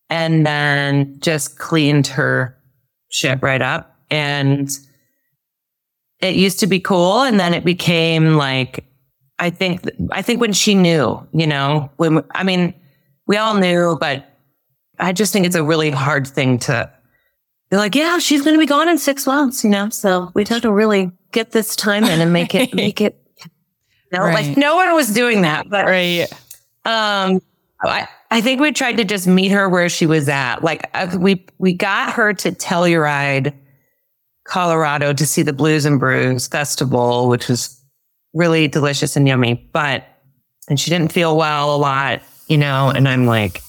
[0.09, 2.57] and then just cleaned her
[3.09, 3.97] shit right up.
[4.11, 4.71] And
[6.21, 8.85] it used to be cool, and then it became like
[9.39, 12.75] I think I think when she knew, you know, when I mean,
[13.27, 14.25] we all knew, but
[15.01, 16.91] I just think it's a really hard thing to.
[17.69, 19.89] They're like, yeah, she's going to be gone in six months, you know.
[19.89, 23.19] So we have to really get this time in and make it make it.
[24.13, 24.47] No, Right.
[24.47, 26.27] like no one was doing that, but Right.
[26.85, 27.41] um,
[27.83, 30.63] I I think we tried to just meet her where she was at.
[30.63, 33.55] Like uh, we we got her to Telluride,
[34.45, 37.79] Colorado, to see the Blues and Brews festival, which was
[38.35, 39.55] really delicious and yummy.
[39.73, 40.05] But
[40.69, 42.91] and she didn't feel well a lot, you know.
[42.91, 43.63] And I'm like,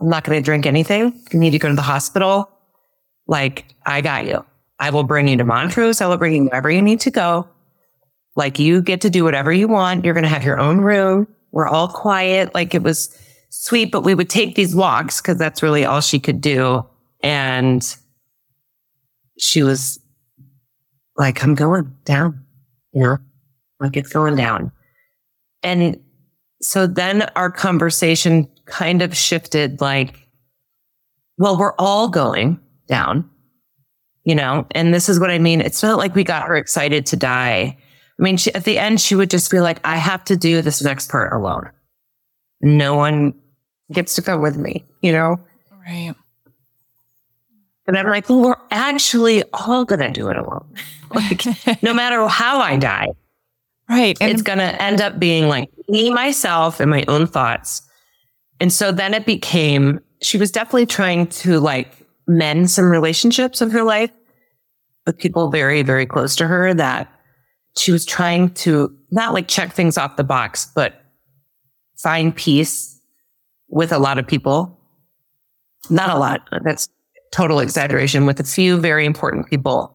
[0.00, 1.20] I'm not going to drink anything.
[1.32, 2.48] You need to go to the hospital.
[3.26, 4.42] Like I got you.
[4.82, 6.00] I will bring you to Montrose.
[6.00, 7.48] I will bring you wherever you need to go.
[8.34, 10.04] Like you get to do whatever you want.
[10.04, 11.28] You're going to have your own room.
[11.52, 12.52] We're all quiet.
[12.52, 13.16] Like it was
[13.48, 16.84] sweet, but we would take these walks because that's really all she could do.
[17.22, 17.96] And
[19.38, 20.00] she was
[21.16, 22.44] like, I'm going down.
[22.92, 23.18] You know,
[23.78, 24.72] like it's going down.
[25.62, 26.02] And
[26.60, 30.26] so then our conversation kind of shifted like,
[31.38, 33.30] well, we're all going down,
[34.24, 35.60] you know, and this is what I mean.
[35.60, 37.76] It's not like we got her excited to die.
[38.18, 40.62] I mean, she, at the end, she would just be like, I have to do
[40.62, 41.70] this next part alone.
[42.60, 43.34] No one
[43.90, 45.40] gets to come with me, you know?
[45.84, 46.14] Right.
[47.86, 50.72] And I'm like, well, we're actually all going to do it alone.
[51.14, 53.08] like, no matter how I die,
[53.92, 54.16] Right.
[54.20, 57.82] And it's going to end up being like me, myself, and my own thoughts.
[58.58, 61.92] And so then it became, she was definitely trying to like
[62.38, 64.10] mend some relationships in her life
[65.06, 67.12] with people very, very close to her that
[67.76, 71.02] she was trying to not like check things off the box, but
[71.98, 73.00] find peace
[73.68, 74.78] with a lot of people.
[75.90, 76.48] Not a lot.
[76.64, 76.88] That's
[77.32, 79.94] total exaggeration with a few very important people.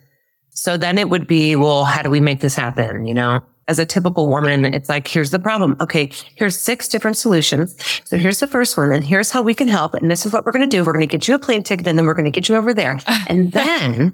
[0.50, 3.06] So then it would be, well, how do we make this happen?
[3.06, 5.76] You know, as a typical woman, it's like, here's the problem.
[5.82, 6.10] Okay.
[6.36, 7.76] Here's six different solutions.
[8.06, 9.94] So here's the first one and here's how we can help.
[9.94, 10.84] And this is what we're going to do.
[10.84, 12.56] We're going to get you a plane ticket and then we're going to get you
[12.56, 13.00] over there.
[13.30, 14.14] And then,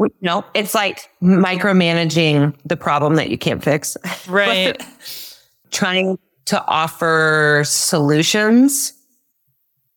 [0.00, 3.96] you know, it's like micromanaging the problem that you can't fix.
[4.28, 4.82] Right.
[5.70, 8.94] Trying to offer solutions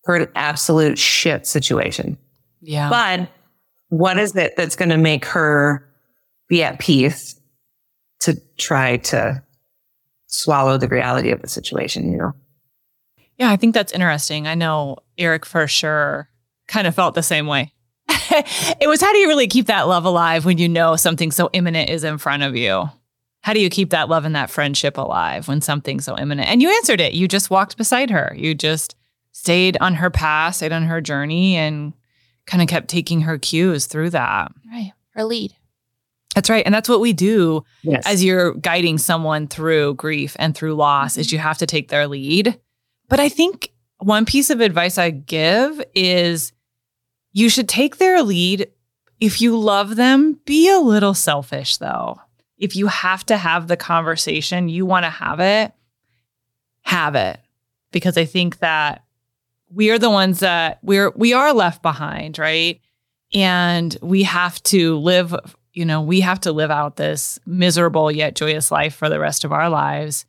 [0.04, 2.18] for an absolute shit situation.
[2.62, 2.90] Yeah.
[2.90, 3.30] But
[3.90, 5.88] what is it that's going to make her
[6.50, 7.40] be at peace
[8.22, 9.42] to try to
[10.28, 12.34] swallow the reality of the situation, you know?
[13.38, 14.48] Yeah, I think that's interesting.
[14.48, 16.30] I know Eric for sure
[16.68, 17.74] kind of felt the same way.
[18.10, 21.50] it was how do you really keep that love alive when you know something so
[21.54, 22.90] imminent is in front of you?
[23.42, 26.50] How do you keep that love and that friendship alive when something's so imminent?
[26.50, 27.14] And you answered it.
[27.14, 28.34] You just walked beside her.
[28.36, 28.96] You just
[29.34, 31.94] stayed on her path, stayed on her journey, and
[32.48, 34.52] kind of kept taking her cues through that.
[34.72, 34.94] Right.
[35.12, 35.54] Her lead.
[36.36, 36.66] That's right.
[36.66, 38.04] And that's what we do Yes.
[38.06, 41.36] as you're guiding someone through grief and through loss is mm-hmm.
[41.36, 42.60] you have to take their lead.
[43.08, 46.52] But I think one piece of advice I give is
[47.32, 48.70] you should take their lead.
[49.22, 52.20] If you love them, be a little selfish though.
[52.58, 55.74] If you have to have the conversation, you want to have it,
[56.82, 57.40] have it.
[57.92, 59.04] Because I think that
[59.70, 62.82] we are the ones that we're we are left behind, right?
[63.34, 65.34] And we have to live
[65.76, 69.44] you know, we have to live out this miserable yet joyous life for the rest
[69.44, 70.26] of our lives.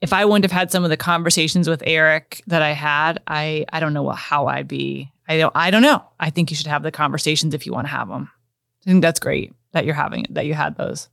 [0.00, 3.64] If I wouldn't have had some of the conversations with Eric that I had, I
[3.72, 5.10] I don't know how I'd be.
[5.28, 6.04] I don't I don't know.
[6.20, 8.30] I think you should have the conversations if you want to have them.
[8.86, 11.08] I think that's great that you're having it that you had those.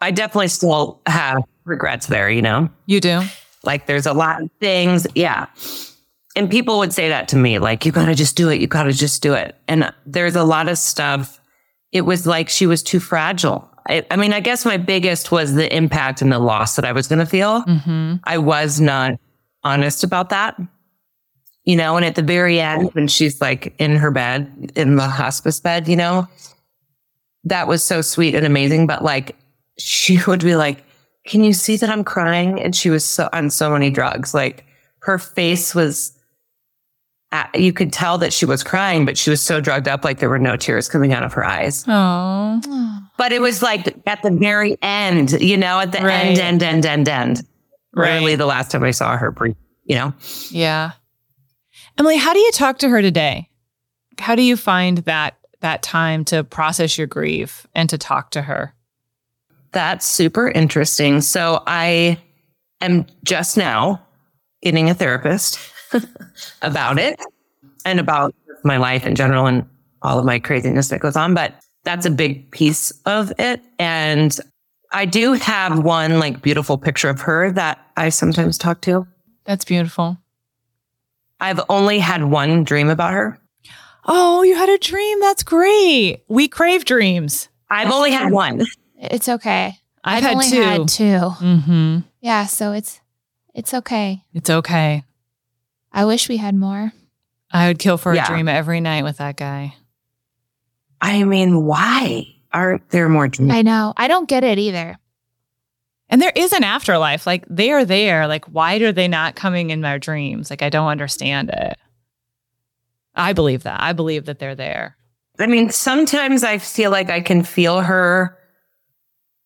[0.00, 2.70] I definitely still have regrets there, you know?
[2.86, 3.22] You do?
[3.64, 5.06] Like there's a lot of things.
[5.16, 5.46] Yeah.
[6.36, 8.60] And people would say that to me, like, you gotta just do it.
[8.60, 9.56] You gotta just do it.
[9.66, 11.37] And there's a lot of stuff.
[11.92, 13.68] It was like she was too fragile.
[13.88, 16.92] I, I mean, I guess my biggest was the impact and the loss that I
[16.92, 17.62] was going to feel.
[17.62, 18.16] Mm-hmm.
[18.24, 19.18] I was not
[19.64, 20.60] honest about that.
[21.64, 25.06] You know, and at the very end, when she's like in her bed, in the
[25.06, 26.26] hospice bed, you know,
[27.44, 28.86] that was so sweet and amazing.
[28.86, 29.36] But like,
[29.78, 30.84] she would be like,
[31.26, 32.60] Can you see that I'm crying?
[32.60, 34.32] And she was so on so many drugs.
[34.32, 34.64] Like,
[35.00, 36.17] her face was,
[37.54, 40.30] you could tell that she was crying, but she was so drugged up, like there
[40.30, 41.84] were no tears coming out of her eyes.
[41.86, 42.60] Oh.
[43.18, 46.38] But it was like at the very end, you know, at the Right.
[46.38, 47.42] end, end, end, end, end.
[47.94, 48.14] Right.
[48.14, 50.14] Really, the last time I saw her, breathe, you know.
[50.50, 50.92] Yeah.
[51.98, 53.48] Emily, how do you talk to her today?
[54.18, 58.42] How do you find that that time to process your grief and to talk to
[58.42, 58.72] her?
[59.72, 61.20] That's super interesting.
[61.20, 62.18] So I
[62.80, 64.00] am just now
[64.62, 65.58] getting a therapist
[66.62, 67.20] about it
[67.84, 69.66] and about my life in general and
[70.02, 71.34] all of my craziness that goes on.
[71.34, 73.60] But that's a big piece of it.
[73.78, 74.38] And
[74.92, 79.06] I do have one like beautiful picture of her that I sometimes talk to.
[79.44, 80.18] That's beautiful.
[81.40, 83.38] I've only had one dream about her.
[84.04, 85.20] Oh, you had a dream.
[85.20, 86.24] That's great.
[86.28, 87.48] We crave dreams.
[87.70, 88.64] I've only had one.
[88.96, 89.76] It's okay.
[90.02, 90.62] I've, had only two.
[90.62, 91.04] had two.
[91.04, 91.98] Mm-hmm.
[92.20, 93.00] Yeah, so it's
[93.54, 94.22] it's okay.
[94.32, 95.04] It's okay.
[95.92, 96.92] I wish we had more.
[97.50, 98.24] I would kill for Yeah.
[98.24, 99.74] a dream every night with that guy.
[101.00, 103.52] I mean, why aren't there more dreams?
[103.52, 103.94] I know.
[103.96, 104.96] I don't get it either.
[106.10, 107.26] And there is an afterlife.
[107.26, 108.26] Like they are there.
[108.26, 110.50] Like, why are they not coming in my dreams?
[110.50, 111.78] Like, I don't understand it.
[113.14, 113.80] I believe that.
[113.82, 114.96] I believe that they're there.
[115.38, 118.36] I mean, sometimes I feel like I can feel her,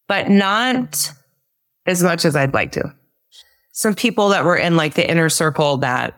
[0.09, 1.13] but not
[1.87, 2.95] as much as I'd like to.
[3.73, 6.15] Some people that were in like the inner circle that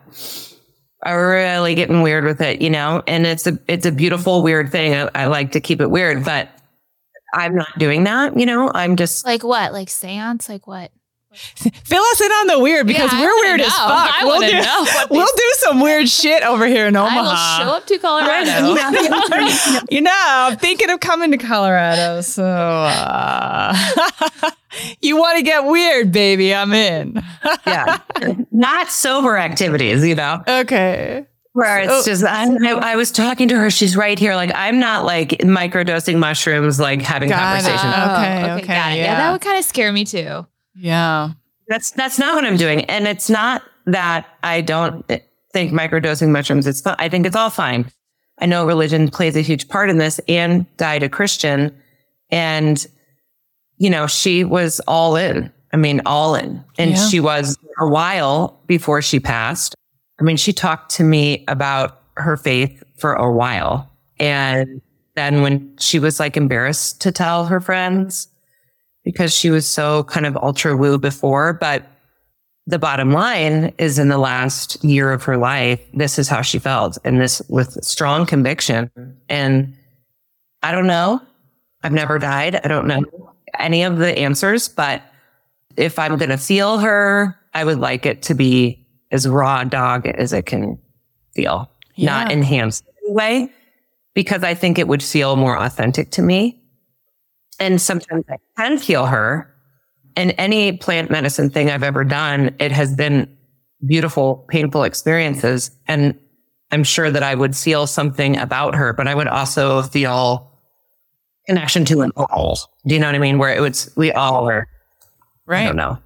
[1.03, 4.71] are really getting weird with it, you know, and it's a it's a beautiful weird
[4.71, 4.93] thing.
[4.93, 6.49] I, I like to keep it weird, but
[7.33, 8.37] I'm not doing that.
[8.37, 9.71] You know, I'm just Like what?
[9.71, 10.49] Like seance?
[10.49, 10.91] Like what?
[11.35, 14.13] Fill us in on the weird because Yeah, we're wanna weird as fuck.
[14.21, 17.15] I we'll do, know we'll do some weird shit over here in Omaha.
[17.15, 17.59] I Omaha.
[17.59, 19.85] will show up to Colorado.
[19.89, 22.21] you know, I'm thinking of coming to Colorado.
[22.21, 23.75] So uh,
[25.01, 26.53] you want to get weird, baby?
[26.53, 27.21] I'm in.
[27.65, 27.99] yeah,
[28.51, 30.43] not sober activities, you know.
[30.47, 31.25] okay.
[31.53, 32.03] Where it's Oh.
[32.03, 33.69] just, I, I, I was talking to her.
[33.69, 34.35] She's right here.
[34.35, 37.63] Like, I'm not like microdosing mushrooms, like having Got it.
[37.63, 37.93] conversations.
[37.93, 38.97] Okay, Oh, okay, got it.
[38.97, 39.15] yeah.
[39.15, 40.45] that would kind of scare me too.
[40.75, 41.31] Yeah.
[41.67, 45.03] That's that's not what I'm doing, and it's not that I don't
[45.53, 46.67] think microdosing mushrooms.
[46.67, 46.95] It's fun.
[46.99, 47.89] I think it's all fine.
[48.39, 50.19] I know religion plays a huge part in this.
[50.27, 51.75] Anne died a Christian,
[52.29, 52.85] and
[53.77, 55.51] you know she was all in.
[55.73, 57.07] I mean, all in, and Yeah.
[57.07, 59.73] she was a while before she passed.
[60.19, 64.81] I mean, she talked to me about her faith for a while, and
[65.15, 68.27] then when she was like embarrassed to tell her friends
[69.05, 71.53] because she was so kind of ultra woo before.
[71.53, 71.83] But
[72.67, 76.59] the bottom line is in the last year of her life, this is how she
[76.59, 78.89] felt and this with strong conviction.
[79.29, 79.73] And
[80.63, 81.21] I don't know.
[81.83, 82.59] I've never died.
[82.63, 83.03] I don't know
[83.59, 85.03] any of the answers, but
[85.77, 90.07] if I'm going to feel her, I would like it to be as raw dog
[90.07, 90.79] as it can
[91.35, 92.33] feel, not Yeah.
[92.33, 93.49] enhanced in way,
[94.15, 96.59] because I think it would feel more authentic to me.
[97.59, 99.51] And sometimes I can feel her.
[100.15, 103.29] And any plant medicine thing I've ever done, it has been
[103.85, 105.71] beautiful, painful experiences.
[105.87, 106.17] And
[106.71, 110.51] I'm sure that I would feel something about her, but I would also feel
[111.45, 112.57] connection to an all.
[112.87, 113.37] Do you know what I mean?
[113.37, 114.67] Where it was, we all were,
[115.45, 115.63] Right.
[115.63, 115.99] I don't know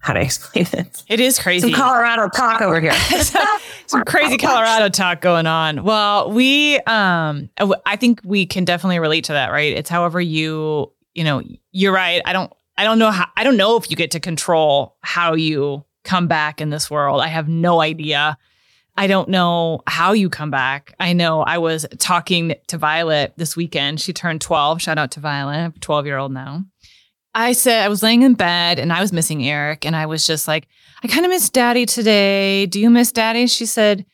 [0.00, 1.02] how to explain it.
[1.08, 1.72] It is crazy.
[1.72, 2.92] Some Colorado talk over here.
[3.88, 5.82] some crazy Colorado talk going on.
[5.82, 7.50] Well, we um
[7.86, 9.76] I think we can definitely relate to that, right?
[9.76, 12.22] It's however you, you know, you're right.
[12.24, 15.34] I don't I don't know how I don't know if you get to control how
[15.34, 17.20] you come back in this world.
[17.20, 18.38] I have no idea.
[18.96, 20.92] I don't know how you come back.
[20.98, 24.00] I know I was talking to Violet this weekend.
[24.00, 24.82] She turned 12.
[24.82, 25.52] Shout out to Violet.
[25.52, 26.64] I have a 12 year old now.
[27.38, 29.86] I said, I was laying in bed and I was missing Eric.
[29.86, 30.66] And I was just like,
[31.02, 32.66] I kind of miss daddy today.
[32.66, 33.46] Do you miss daddy?
[33.46, 34.04] She said,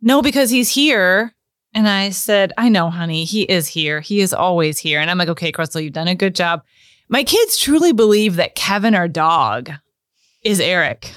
[0.00, 1.34] No, because he's here.
[1.74, 4.00] And I said, I know, honey, he is here.
[4.00, 5.00] He is always here.
[5.00, 6.62] And I'm like, okay, Crystal, you've done a good job.
[7.08, 9.70] My kids truly believe that Kevin, our dog,
[10.42, 11.12] is Eric.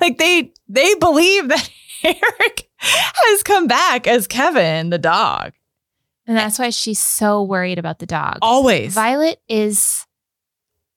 [0.00, 1.70] Like they they believe that
[2.04, 5.52] Eric has come back as Kevin, the dog.
[6.26, 8.38] And that's why she's so worried about the dog.
[8.40, 8.94] Always.
[8.94, 10.06] Violet is,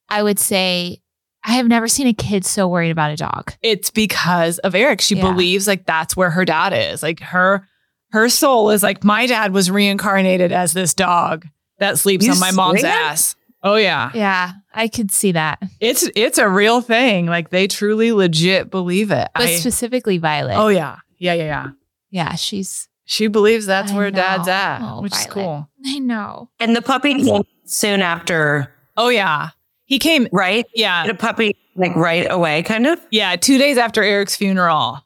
[0.09, 1.01] I would say,
[1.43, 3.53] I have never seen a kid so worried about a dog.
[3.61, 5.01] it's because of Eric.
[5.01, 5.31] She Yeah.
[5.31, 7.01] believes like that's where her dad is.
[7.03, 7.67] Like her
[8.11, 11.45] her soul is like my dad was reincarnated as this dog
[11.79, 12.91] that sleeps You on my mom's swear?
[12.91, 13.35] ass.
[13.63, 14.11] Oh yeah.
[14.13, 15.59] Yeah, I could see that.
[15.79, 17.25] It's it's a real thing.
[17.27, 19.27] Like they truly legit believe it.
[19.35, 20.55] But I- specifically Violet.
[20.57, 20.97] oh yeah.
[21.17, 21.67] Yeah, yeah, yeah.
[22.11, 25.67] yeah, she's, She believes that's I where dad's at, Oh, which is cool.
[25.85, 26.49] I know.
[26.59, 29.49] and the puppy came soon after, Oh yeah.
[29.87, 30.65] He came right?
[30.75, 31.07] yeah.
[31.07, 32.99] The puppy like right away, kind of.
[33.09, 35.05] Yeah, two days after Eric's funeral.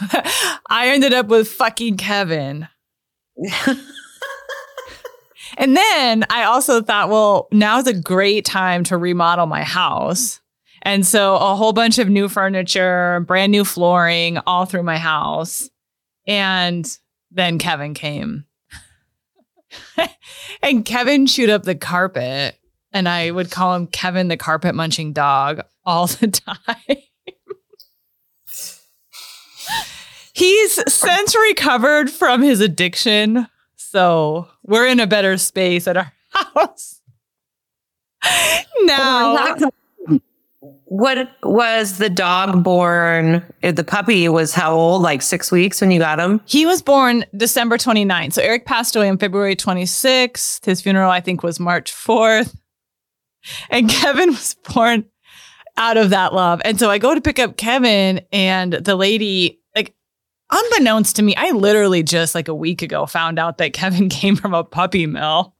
[0.70, 2.68] I ended up with fucking Kevin.
[5.56, 10.40] And then I also thought, well, now's a great time to remodel my house.
[10.82, 15.70] And so a whole bunch of new furniture, brand new flooring all through my house.
[16.26, 16.86] And
[17.30, 18.44] then Kevin came.
[20.62, 22.56] and Kevin chewed up the carpet.
[22.92, 26.96] And I would call him Kevin the carpet munching dog all the time.
[30.34, 33.46] He's since recovered from his addiction.
[33.76, 37.00] So we're in a better space at our house.
[38.82, 39.56] now,
[40.86, 43.42] What was the dog born?
[43.62, 45.02] The puppy was how old?
[45.02, 46.40] Like six weeks when you got him?
[46.46, 48.34] he was born December 29th.
[48.34, 50.64] So Eric passed away on February 26th.
[50.64, 52.54] His funeral, I think, was March 4th.
[53.70, 55.04] And Kevin was born
[55.76, 56.60] out of that love.
[56.64, 59.94] And so I go to pick up Kevin, and the lady like
[60.50, 64.36] unbeknownst to me, I literally just like a week ago found out that Kevin came
[64.36, 65.54] from a puppy mill.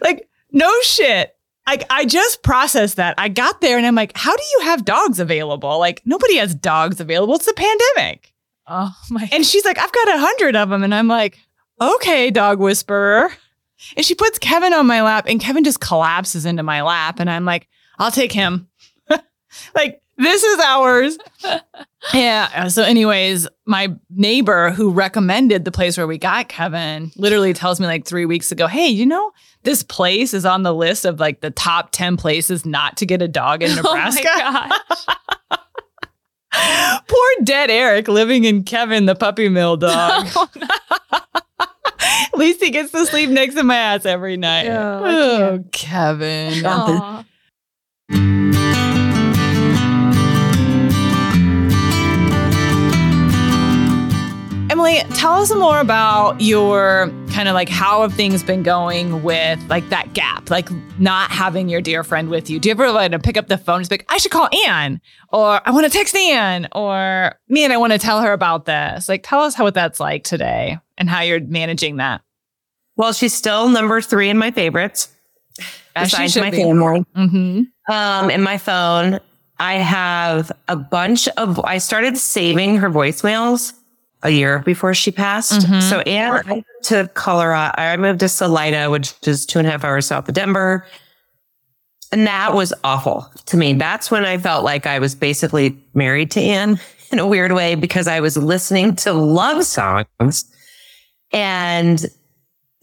[0.00, 1.36] Like, no shit.
[1.66, 3.14] Like, I just processed that.
[3.16, 5.78] I got there and I'm like, how do you have dogs available?
[5.78, 7.36] Like, nobody has dogs available.
[7.36, 8.32] It's a pandemic.
[8.66, 9.28] Oh my.
[9.30, 10.82] And she's like, I've got a hundred of them.
[10.82, 11.38] And I'm like,
[11.80, 13.30] okay, dog whisperer.
[13.96, 17.18] And she puts Kevin on my lap and Kevin just collapses into my lap.
[17.20, 17.68] And I'm like,
[17.98, 18.68] I'll take him.
[19.74, 21.16] like, this is ours.
[22.14, 22.50] yeah.
[22.54, 27.80] uh, So, anyways, my neighbor who recommended the place where we got Kevin literally tells
[27.80, 29.30] me like three weeks ago, hey, you know,
[29.62, 33.22] this place is on the list of like the top 10 places not to get
[33.22, 34.28] a dog in Nebraska.
[34.34, 34.76] Oh my
[35.50, 37.02] gosh.
[37.06, 40.26] Poor dead Eric living in Kevin, the puppy mill dog.
[40.34, 40.66] Oh, no.
[42.32, 44.64] At least he gets to sleep next to my ass every night.
[44.64, 46.64] Yeah, oh, Kevin.
[46.64, 47.24] Aw.
[54.70, 59.60] Emily, tell us more about your kind of like how have things been going with
[59.68, 62.58] like that gap, like not having your dear friend with you.
[62.60, 64.48] Do you ever like to pick up the phone and be like, I should call
[64.66, 65.00] Anne,
[65.32, 69.08] or I want to text Anne, or man, I want to tell her about this.
[69.08, 72.20] Like, tell us how what that's like today and how you're managing that.
[72.96, 75.08] Well, she's still number three in my favorites.
[75.96, 76.58] As besides should my be.
[76.58, 77.04] family.
[77.16, 77.92] Mm-hmm.
[77.92, 79.18] Um, in my phone,
[79.58, 81.58] I have a bunch of.
[81.64, 83.72] I started saving her voicemails
[84.22, 85.62] a year before she passed.
[85.66, 85.82] Mhm.
[85.82, 87.74] So, and I moved to Colorado.
[87.76, 90.86] I moved to Salida, which is two and a half hours south of Denver.
[92.12, 93.72] And that was awful to me.
[93.72, 96.78] That's when I felt like I was basically married to Anne
[97.12, 100.44] in a weird way because I was listening to love songs
[101.32, 102.06] and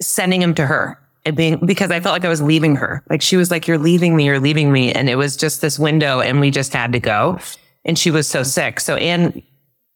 [0.01, 3.03] sending him to her and being because I felt like I was leaving her.
[3.09, 4.91] Like she was like, You're leaving me, you're leaving me.
[4.91, 7.39] And it was just this window and we just had to go.
[7.85, 8.79] And she was so sick.
[8.79, 9.41] So Anne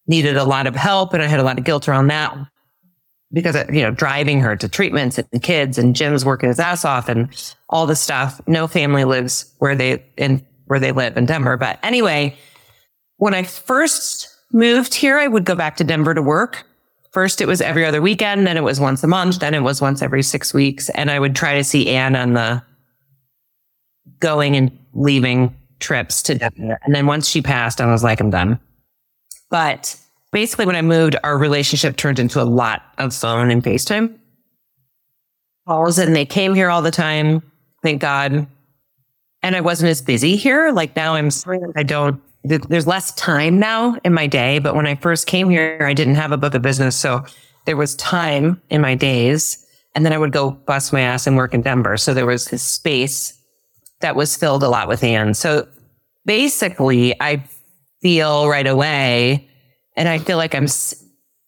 [0.07, 2.35] needed a lot of help and I had a lot of guilt around that
[3.33, 6.59] because, uh, you know, driving her to treatments and the kids and Jim's working his
[6.59, 7.29] ass off and
[7.69, 8.41] all this stuff.
[8.47, 11.57] No family lives where they in where they live in Denver.
[11.57, 12.35] But anyway,
[13.17, 16.65] when I first moved here, I would go back to Denver to work.
[17.11, 18.47] First, it was every other weekend.
[18.47, 19.39] Then it was once a month.
[19.39, 20.89] Then it was once every six weeks.
[20.89, 22.63] And I would try to see Anne on the
[24.19, 26.79] going and leaving trips to Denver.
[26.83, 28.59] And then once she passed, I was like, I'm done.
[29.49, 29.97] But
[30.31, 34.17] basically, when I moved, our relationship turned into a lot of phone and FaceTime
[35.67, 35.97] calls.
[35.97, 37.43] And they came here all the time.
[37.83, 38.47] Thank God.
[39.43, 40.71] And I wasn't as busy here.
[40.71, 44.59] Like now I'm, sorry I don't, there- there's less time now in my day.
[44.59, 46.95] But when I first came here, I didn't have a book of business.
[46.95, 47.23] So
[47.65, 49.57] there was time in my days.
[49.93, 51.97] And then I would go bust my ass and work in Denver.
[51.97, 53.33] So there was this space
[53.99, 55.33] that was filled a lot with Anne.
[55.33, 55.67] So
[56.25, 57.43] basically, I
[58.01, 59.47] feel right away,
[59.95, 60.95] and I feel like I'm s-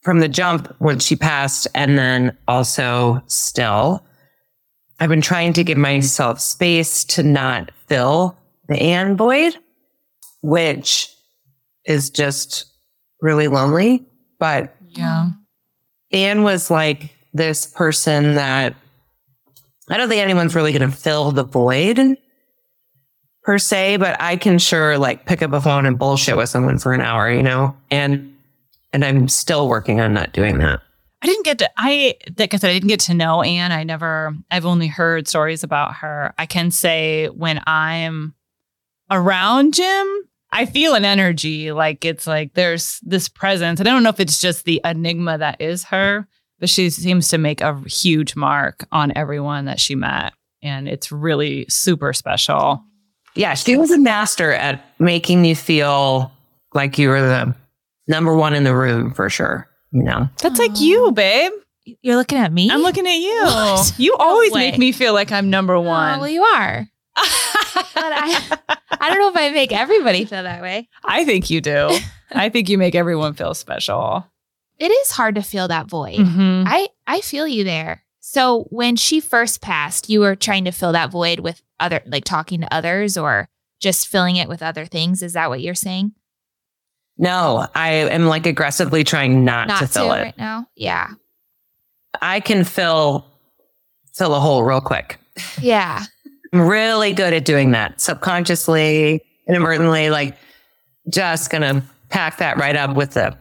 [0.03, 4.05] from the jump when she passed, and then also still,
[4.99, 8.37] I've been trying to give myself space to not fill
[8.67, 9.57] the Anne void,
[10.43, 11.09] which
[11.85, 12.65] is just
[13.21, 14.05] really lonely.
[14.37, 15.31] But Yeah.
[16.11, 18.75] Anne was like this person that
[19.89, 22.17] I don't think anyone's really going to fill the void
[23.41, 26.77] per se, but I can sure like pick up a phone and bullshit with someone
[26.77, 27.75] for an hour, you know?
[27.89, 28.35] And,
[28.93, 30.81] and I'm still working on not doing that.
[31.21, 33.71] I didn't get to I like I said, I didn't get to know Anne.
[33.71, 36.33] I never I've only heard stories about her.
[36.37, 38.35] I can say when I'm
[39.09, 40.07] around Jim,
[40.53, 41.71] I feel an energy.
[41.71, 43.79] Like it's like there's this presence.
[43.79, 46.27] And I don't know if it's just the enigma that is her,
[46.59, 50.33] but she seems to make a huge mark on everyone that she met.
[50.61, 52.83] And it's really super special.
[53.35, 53.55] Yeah.
[53.55, 56.31] She was a master at making you feel
[56.73, 57.55] like you were the
[58.07, 59.67] number one in the room for sure.
[59.91, 60.29] You know?
[60.41, 61.51] That's like you, babe.
[62.01, 62.71] You're looking at me?
[62.71, 63.41] I'm looking at you.
[63.43, 63.93] What?
[63.99, 64.71] You always way.
[64.71, 66.19] make me feel like I'm number Oh, one.
[66.19, 66.87] well, you are.
[67.73, 68.57] But I,
[68.99, 70.89] I don't know if I make everybody feel that way.
[71.03, 71.97] I think you do.
[72.31, 74.25] I think you make everyone feel special.
[74.79, 76.17] It is hard to feel that void.
[76.19, 76.63] Mhm.
[76.67, 78.03] I I feel you there.
[78.19, 82.23] So when she first passed, you were trying to fill that void with other like
[82.23, 83.49] talking to others or
[83.79, 85.21] just filling it with other things.
[85.21, 86.13] Is that what you're saying?
[87.17, 90.21] No, I am like aggressively trying not, Not to fill it.
[90.21, 90.67] right now.
[90.75, 91.09] Yeah.
[92.21, 93.25] I can fill,
[94.13, 95.19] fill a hole real quick.
[95.61, 96.03] Yeah.
[96.53, 100.37] I'm really good at doing that subconsciously, inadvertently, like
[101.09, 103.35] just gonna pack that right up with the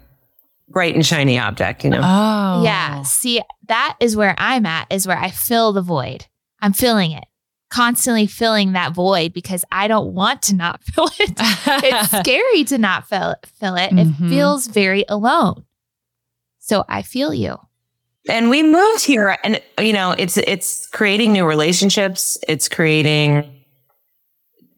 [0.69, 2.01] bright and shiny object, you know?
[2.03, 2.63] Oh.
[2.65, 3.03] Yeah.
[3.03, 6.27] See, that is where I'm at, is where I fill the void.
[6.61, 7.25] I'm filling it,
[7.71, 11.33] constantly filling that void because I don't want to not fill it.
[11.39, 13.91] it's scary to not fill, fill it.
[13.91, 14.27] Mhm.
[14.27, 15.65] It feels very alone.
[16.61, 17.59] So I feel you.
[18.29, 23.65] And we moved here and you know, it's it's creating new relationships, it's creating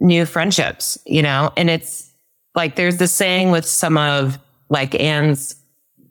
[0.01, 2.11] new friendships, you know, and it's
[2.55, 4.39] like there's this saying with some of
[4.71, 5.57] like Anne's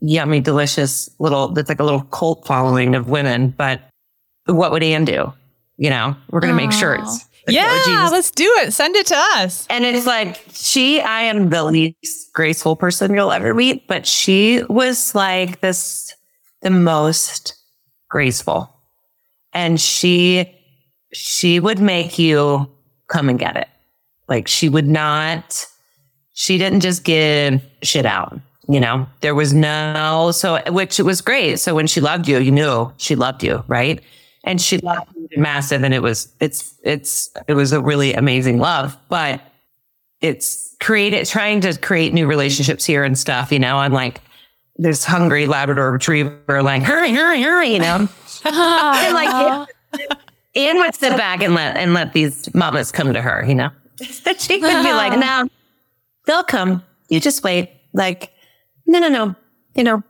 [0.02, 3.82] yummy, delicious little that's like a little cult following of women, but
[4.46, 5.34] what would Anne do?
[5.78, 6.80] You know, we're gonna make Aw.
[6.80, 7.30] shirts.
[7.48, 8.72] Yeah, oh, let's do it.
[8.72, 9.68] Send it to us.
[9.70, 14.64] And it's like she, I am the least graceful person you'll ever meet, but she
[14.70, 16.14] was like this,
[16.64, 17.56] the most
[18.10, 18.74] graceful.
[19.54, 20.52] And she,
[21.14, 22.70] she would make you
[23.08, 23.68] come and get it.
[24.28, 25.68] Like she would not,
[26.34, 28.40] she didn't just give shit out.
[28.70, 31.60] You know, there was no, so, which it was great.
[31.60, 34.02] So when she loved you, you knew she loved you, right?
[34.46, 38.60] And she loved you massive and it was, it's, it's, it was a really amazing
[38.60, 39.42] love, but
[40.22, 43.52] it's created, trying to create new relationships here and stuff.
[43.52, 44.22] You know, I'm like
[44.78, 48.08] this hungry Labrador retriever, like, hurry, hurry, hurry, you know?
[48.46, 49.70] and like,
[50.56, 53.70] Anne would sit back and let, and let these mamas come to her, you know?
[54.02, 55.48] she would be like, no,
[56.26, 56.84] they'll come.
[57.10, 57.72] You just wait.
[57.94, 58.32] Like,
[58.86, 59.36] no, no, no.
[59.76, 60.04] You know,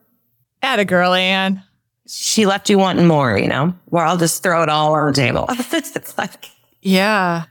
[0.61, 1.61] Add a girl, Anne.
[2.07, 5.13] she left you wanting more, you know, where I'll just throw it all on the
[5.13, 5.45] table.
[5.49, 6.49] it's like,
[6.81, 7.43] Yeah.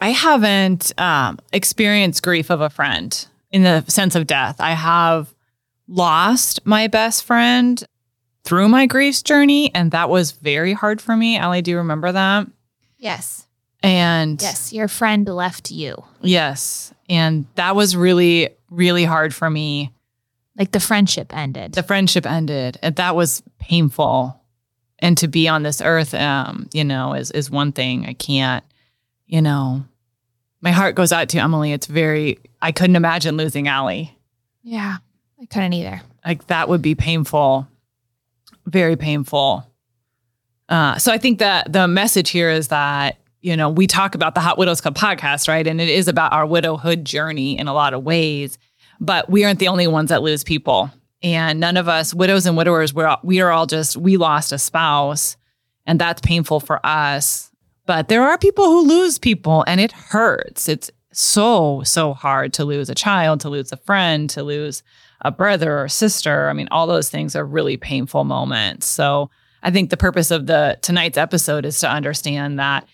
[0.00, 4.56] I haven't um, experienced grief of a friend in the sense of death.
[4.58, 5.32] I have
[5.90, 7.82] lost my best friend
[8.44, 11.36] through my grief's journey, and that was very hard for me.
[11.36, 12.46] Allie, do you remember that?
[12.96, 13.46] Yes.
[13.82, 14.72] And Yes.
[14.72, 16.02] Your friend left you.
[16.22, 16.94] yes.
[17.08, 19.92] And that was really, really hard for me.
[20.56, 21.72] Like the friendship ended.
[21.72, 24.40] The friendship ended, and that was painful.
[25.00, 28.06] And to be on this earth, um, you know, is is one thing.
[28.06, 28.62] I can't,
[29.26, 29.84] you know,
[30.60, 31.72] my heart goes out to Emily.
[31.72, 32.38] It's very.
[32.62, 34.16] I couldn't imagine losing Allie.
[34.62, 34.98] yeah.
[35.40, 36.02] I couldn't either.
[36.24, 37.66] Like that would be painful,
[38.66, 39.66] very painful.
[40.68, 44.34] Uh, so I think that the message here is that you know we talk about
[44.34, 45.66] the Hot Widows Club podcast, right?
[45.66, 48.58] And it is about our widowhood journey in a lot of ways,
[49.00, 50.90] but we aren't the only ones that lose people,
[51.22, 54.52] and none of us, widows and widowers, we're all, we are all just we lost
[54.52, 55.36] a spouse,
[55.86, 57.50] and that's painful for us.
[57.86, 60.68] But there are people who lose people, and it hurts.
[60.68, 64.82] It's so so hard to lose a child, to lose a friend, to lose
[65.22, 66.48] a brother or sister.
[66.48, 68.86] I mean, all those things are really painful moments.
[68.86, 69.30] So
[69.62, 72.88] I think the purpose of the tonight's episode is to understand that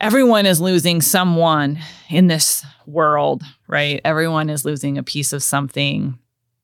[0.00, 1.78] everyone is losing someone
[2.08, 4.00] in this world, right?
[4.04, 6.18] Everyone is losing a piece of something.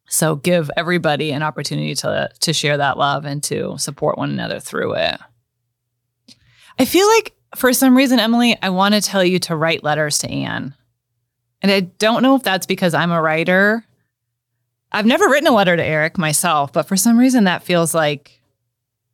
[0.09, 4.61] So give everybody an opportunity to to share that love and to support one another
[4.61, 5.18] through it.
[6.78, 10.18] I feel like for some reason, Emily, I want to tell you to write letters
[10.18, 10.74] to Anne.
[11.62, 13.84] And I don't know if that's because I'm a writer
[14.97, 18.40] I've never written a letter to Eric myself, but for some reason that feels like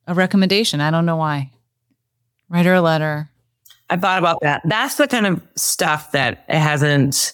[0.07, 0.81] a recommendation.
[0.81, 1.51] I don't know why.
[2.49, 3.29] Write her a letter.
[3.91, 4.63] I thought about that.
[4.65, 7.33] That's the kind of stuff that it hasn't,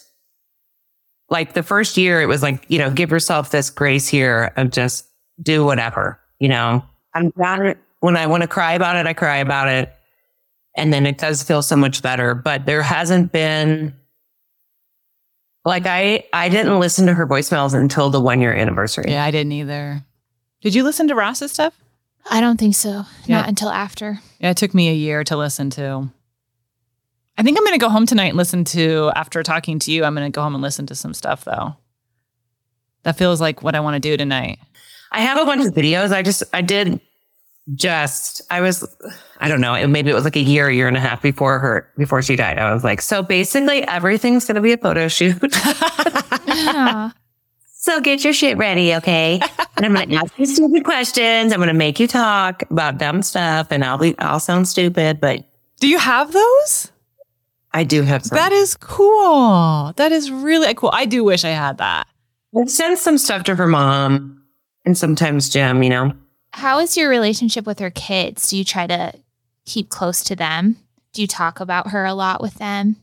[1.29, 4.71] like the first year, it was like, you know, give yourself this grace here of
[4.71, 5.05] just
[5.43, 6.83] do whatever, you know.
[7.13, 7.75] I'm done.
[7.99, 9.93] When I want to cry about it, I cry about it.
[10.75, 12.33] And then it does feel so much better.
[12.33, 13.93] But there hasn't been,
[15.65, 19.05] like, I, I didn't listen to her voicemails until the one year anniversary.
[19.07, 20.03] Yeah, I didn't either.
[20.61, 21.73] Did you listen to Ross's stuff?
[22.29, 23.05] I don't think so.
[23.25, 23.37] Yeah.
[23.37, 24.19] Not until after.
[24.39, 26.09] Yeah, it took me a year to listen to.
[27.37, 30.03] I think I'm going to go home tonight and listen to, after talking to you,
[30.03, 31.75] I'm going to go home and listen to some stuff though.
[33.03, 34.59] That feels like what I want to do tonight.
[35.11, 36.11] I have a bunch of videos.
[36.11, 36.99] I just, I did
[37.75, 38.85] just, I was,
[39.39, 41.89] I don't know, maybe it was like a year, year and a half before her,
[41.97, 42.57] before she died.
[42.57, 45.37] I was like, so basically everything's going to be a photo shoot.
[46.47, 47.11] Yeah.
[47.73, 48.95] so get your shit ready.
[48.95, 49.39] Okay.
[49.77, 51.53] and I'm to ask you stupid questions.
[51.53, 55.19] I'm going to make you talk about dumb stuff and I'll be, I'll sound stupid,
[55.19, 55.45] but
[55.79, 56.91] Do you have those?
[57.71, 58.35] I do have some.
[58.35, 59.93] That is cool.
[59.95, 60.89] That is really cool.
[60.91, 62.07] I do wish I had that.
[62.59, 64.43] I send some stuff to her mom
[64.85, 66.13] and sometimes Jim, you know.
[66.51, 68.49] How is your relationship with her kids?
[68.49, 69.13] Do you try to
[69.65, 70.77] keep close to them?
[71.13, 72.97] Do you talk about her a lot with them?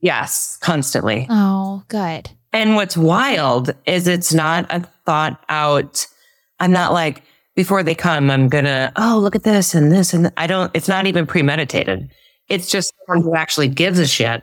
[0.00, 1.26] Yes, constantly.
[1.30, 2.30] Oh, good.
[2.52, 6.06] And what's wild is it's not a thought out.
[6.60, 7.22] I'm not like,
[7.54, 10.12] before they come, I'm gonna, oh, look at this and this.
[10.12, 12.10] And I don't, it's not even premeditated.
[12.48, 14.42] It's just someone who actually gives a shit.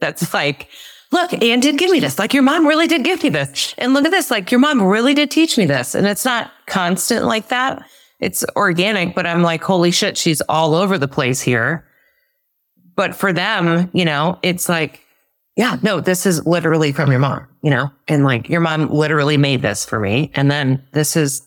[0.00, 0.68] That's like,
[1.14, 2.18] look, Anne did give me this.
[2.18, 3.74] Like your mom really did give me this.
[3.78, 4.30] And look at this.
[4.30, 5.94] Like your mom really did teach me this.
[5.94, 7.88] And it's not constant like that.
[8.20, 11.86] It's organic, but I'm like, holy shit, she's all over the place here.
[12.96, 15.02] But for them, you know, it's like,
[15.56, 19.36] yeah, no, this is literally from your mom, you know, and like your mom literally
[19.36, 20.30] made this for me.
[20.34, 21.42] And then this is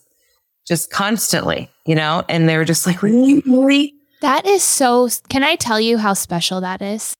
[0.65, 3.93] just constantly, you know, and they were just like, really?
[4.21, 5.09] That is so.
[5.29, 7.13] Can I tell you how special that is?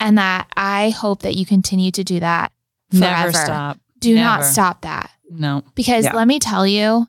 [0.00, 2.52] And that I hope that you continue to do that
[2.90, 3.00] forever.
[3.04, 3.78] Never stop.
[4.00, 5.10] Do not stop that.
[5.30, 5.62] No.
[5.74, 6.12] Because Yeah.
[6.14, 7.08] let me tell you,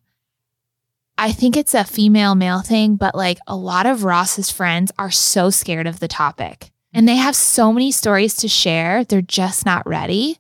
[1.18, 5.12] I think it's a female male thing, but like a lot of Ross's friends are
[5.12, 9.04] so scared of the topic and they have so many stories to share.
[9.04, 10.40] They're just not ready.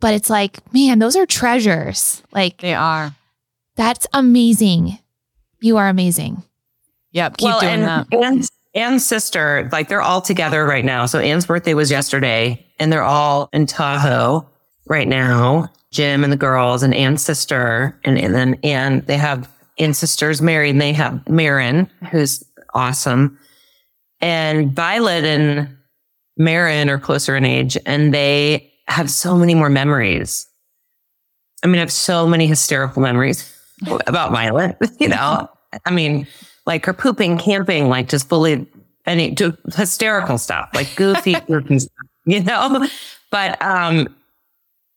[0.00, 2.22] But it's like, man, those are treasures.
[2.32, 3.14] Like, They are.
[3.76, 4.98] that's amazing.
[5.60, 6.42] You are amazing.
[7.12, 7.38] Yep.
[7.38, 8.06] Keep doing and that.
[8.12, 11.06] Anne's, Anne's sister, like they're all together right now.
[11.06, 14.46] So Anne's birthday was yesterday, and they're all in Tahoe
[14.86, 15.72] right now.
[15.90, 19.02] Jim and the girls, and Anne's sister, and, and then Anne.
[19.06, 23.38] They have Anne's sister's married, and they have Marin, who's awesome,
[24.20, 25.74] and Violet and
[26.36, 30.46] Marin are closer in age, and they have so many more memories.
[31.64, 33.52] I mean, I have so many hysterical memories
[34.06, 34.76] about Violet.
[35.00, 35.48] You know,
[35.84, 36.26] I mean,
[36.66, 38.66] like her pooping, camping, like just fully
[39.06, 39.36] any
[39.74, 41.90] hysterical stuff, like goofy, stuff,
[42.24, 42.86] you know.
[43.30, 44.08] But um,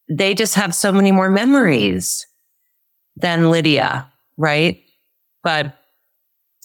[0.10, 2.26] they just have so many more memories
[3.16, 4.82] than Lydia, right?
[5.44, 5.76] But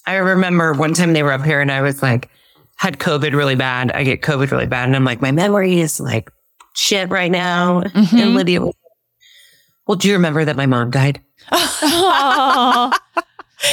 [0.07, 2.31] I remember one time they were up here, and I was like,
[2.77, 3.93] had COVID really bad.
[3.93, 6.31] I get COVID really bad, and I'm like, my memory is like
[6.75, 7.83] shit right now.
[7.83, 8.21] Mhm.
[8.21, 8.75] And Lydia, was,
[9.87, 11.21] well, do you remember that my mom died?
[11.53, 12.93] Oh,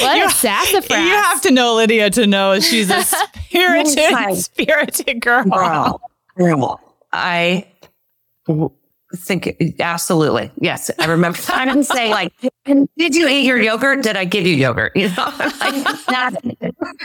[0.00, 0.90] what You- a sassafras.
[0.90, 5.44] You have to know Lydia to know she's a spirited, spirited girl.
[5.44, 6.00] Girl,
[6.36, 6.80] girl.
[7.12, 7.66] I
[8.46, 8.70] w-
[9.16, 10.90] think absolutely yes.
[10.98, 11.38] I remember.
[11.50, 12.32] I didn't say like,
[12.64, 14.02] "Did you eat your yogurt?
[14.02, 16.34] Did I give you yogurt?" You know, like not.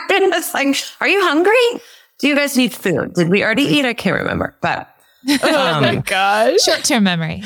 [0.10, 1.82] It's like, are you hungry?
[2.20, 3.14] Do you guys need food?
[3.14, 3.86] Did we already eat?
[3.86, 4.90] I can't remember, but
[5.30, 6.62] Oh my Um, gosh.
[6.64, 7.44] Short term memory.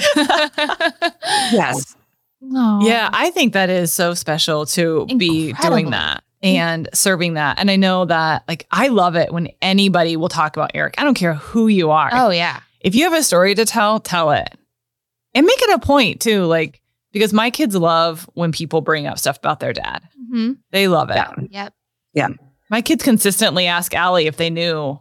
[1.52, 1.96] yes,
[2.44, 2.86] Aw.
[2.86, 7.60] Yeah, I think that is so special to be doing that and serving that.
[7.60, 10.96] And I know that like I love it when anybody will talk about Eric.
[10.98, 12.10] I don't care who you are.
[12.12, 12.62] Oh, yeah.
[12.80, 14.50] If you have a story to tell, tell it.
[15.34, 16.82] And make it a point too, like
[17.12, 20.02] because my kids love when people bring up stuff about their dad.
[20.32, 21.16] hmm They love it.
[21.16, 21.34] yeah.
[21.50, 21.74] Yep.
[22.14, 22.28] Yeah.
[22.70, 25.00] My kids consistently ask Allie if they knew.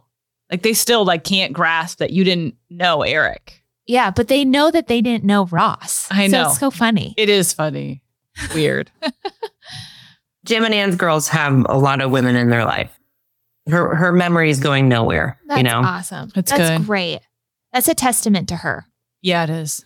[0.51, 3.60] Like they still like can't grasp that you didn't know Eric.
[3.91, 4.09] Yeah.
[4.09, 6.07] But they know that they didn't know Ross.
[6.09, 6.31] I know.
[6.31, 6.49] So know.
[6.49, 7.13] it's so funny.
[7.17, 8.01] It is funny.
[8.53, 8.89] Weird.
[10.45, 12.97] Jim and Anne's girls have a lot of women in their life.
[13.69, 15.37] Her her memory is going nowhere.
[15.45, 16.31] That's you know, awesome.
[16.33, 16.87] That's That's good.
[16.87, 17.19] great.
[17.73, 18.87] That's a testament to her.
[19.21, 19.85] Yeah, it is.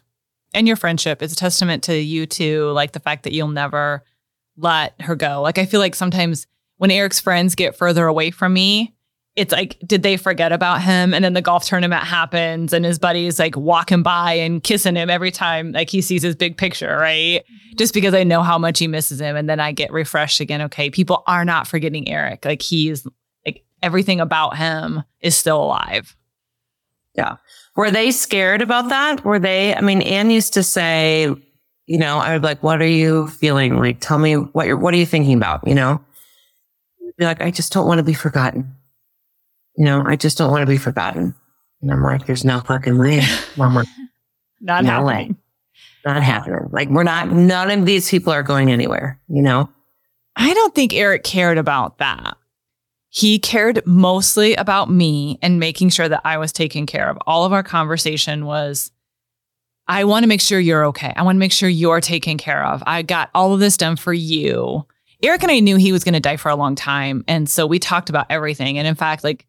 [0.54, 4.04] And your friendship is a testament to you too, like the fact that you'll never
[4.56, 5.42] let her go.
[5.42, 6.48] Like I feel like sometimes
[6.78, 8.95] when Eric's friends get further away from me,
[9.36, 11.14] it's like, did they forget about him?
[11.14, 15.10] And then the golf tournament happens and his buddy's like walking by and kissing him
[15.10, 17.44] every time like he sees his big picture, right?
[17.44, 17.76] Mm-hmm.
[17.76, 19.36] Just because I know how much he misses him.
[19.36, 20.62] And then I get refreshed again.
[20.64, 22.46] Okay, people are not forgetting Eric.
[22.46, 23.06] Like he's
[23.46, 26.16] like everything about him is still alive.
[27.16, 27.36] Yeah.
[27.76, 29.26] Were they scared about that?
[29.26, 31.34] Were they, I mean, Anne used to say,
[31.88, 33.78] you know, I would be like, what are you feeling?
[33.78, 35.68] Like, tell me what you're, what are you thinking about?
[35.68, 36.02] You know,
[37.18, 38.75] be like, I just don't want to be forgotten.
[39.78, 41.36] You know, I just don't want to be forgotten.
[41.82, 43.22] And I'm like, there's no fucking way.
[43.58, 43.84] Mom,
[44.62, 45.38] Not No happening.
[46.06, 46.70] not happening.
[46.72, 49.70] Like, we're not, none of these people are going anywhere, you know?
[50.36, 52.36] I don't think Eric cared about that.
[53.10, 57.18] He cared mostly about me and making sure that I was taken care of.
[57.26, 58.92] All of our conversation was
[59.88, 61.14] I want to make sure you're okay.
[61.16, 62.84] I want to make sure you're taken care of.
[62.86, 64.86] I got all of this done for you.
[65.24, 67.24] Eric and I knew he was going to die for a long time.
[67.28, 68.78] And so we talked about everything.
[68.78, 69.46] And in fact, like,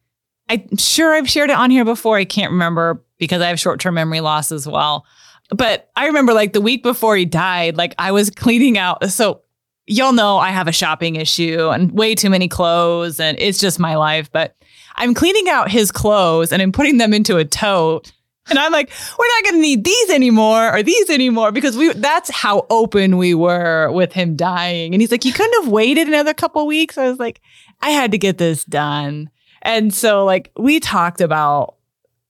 [0.49, 2.17] I'm sure I've shared it on here before.
[2.17, 5.05] I can't remember because I have short term memory loss as well.
[5.51, 9.11] But I remember like the week before he died, like I was cleaning out.
[9.11, 9.43] So
[9.87, 13.79] y'all know I have a shopping issue and way too many clothes and it's just
[13.79, 14.31] my life.
[14.31, 14.57] But
[14.97, 18.13] I'm cleaning out his clothes and I'm putting them into a tote.
[18.49, 21.93] And I'm like, we're not going to need these anymore or these anymore because we
[21.95, 24.95] that's how open we were with him dying.
[24.95, 26.97] And he's like, you couldn't have waited another couple weeks.
[26.97, 27.41] I was like,
[27.81, 29.31] I had to get this done.
[29.67, 31.75] And so like we talked about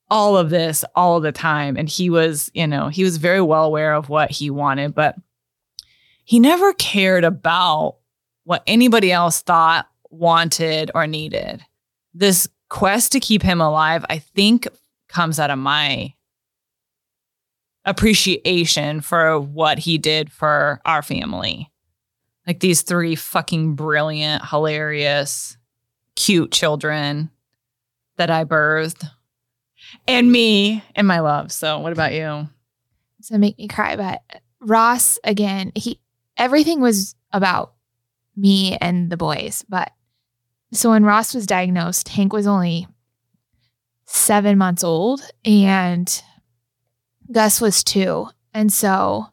[0.09, 3.65] all of this all the time and he was, you know, he was very well
[3.65, 5.17] aware of what he wanted, but
[6.25, 7.99] he never cared about
[8.45, 11.63] what anybody else thought, wanted, or needed.
[12.15, 14.67] This quest to keep him alive, I think,
[15.09, 16.15] comes out of my
[17.85, 21.71] appreciation for what he did for our family.
[22.47, 25.59] Like these three fucking brilliant, hilarious,
[26.17, 27.31] cute children
[28.17, 29.09] that I birthed,
[30.09, 31.53] and me and my love.
[31.53, 32.49] So, what about you?
[33.21, 33.97] So make me cry.
[33.97, 34.23] But
[34.61, 36.01] Ross, again, he
[36.37, 37.75] everything was about
[38.37, 39.65] me and the boys.
[39.69, 39.93] But
[40.73, 42.87] so when Ross was diagnosed, Hank was only
[44.05, 46.23] seven months old and
[47.31, 48.29] Gus was two.
[48.55, 49.27] And so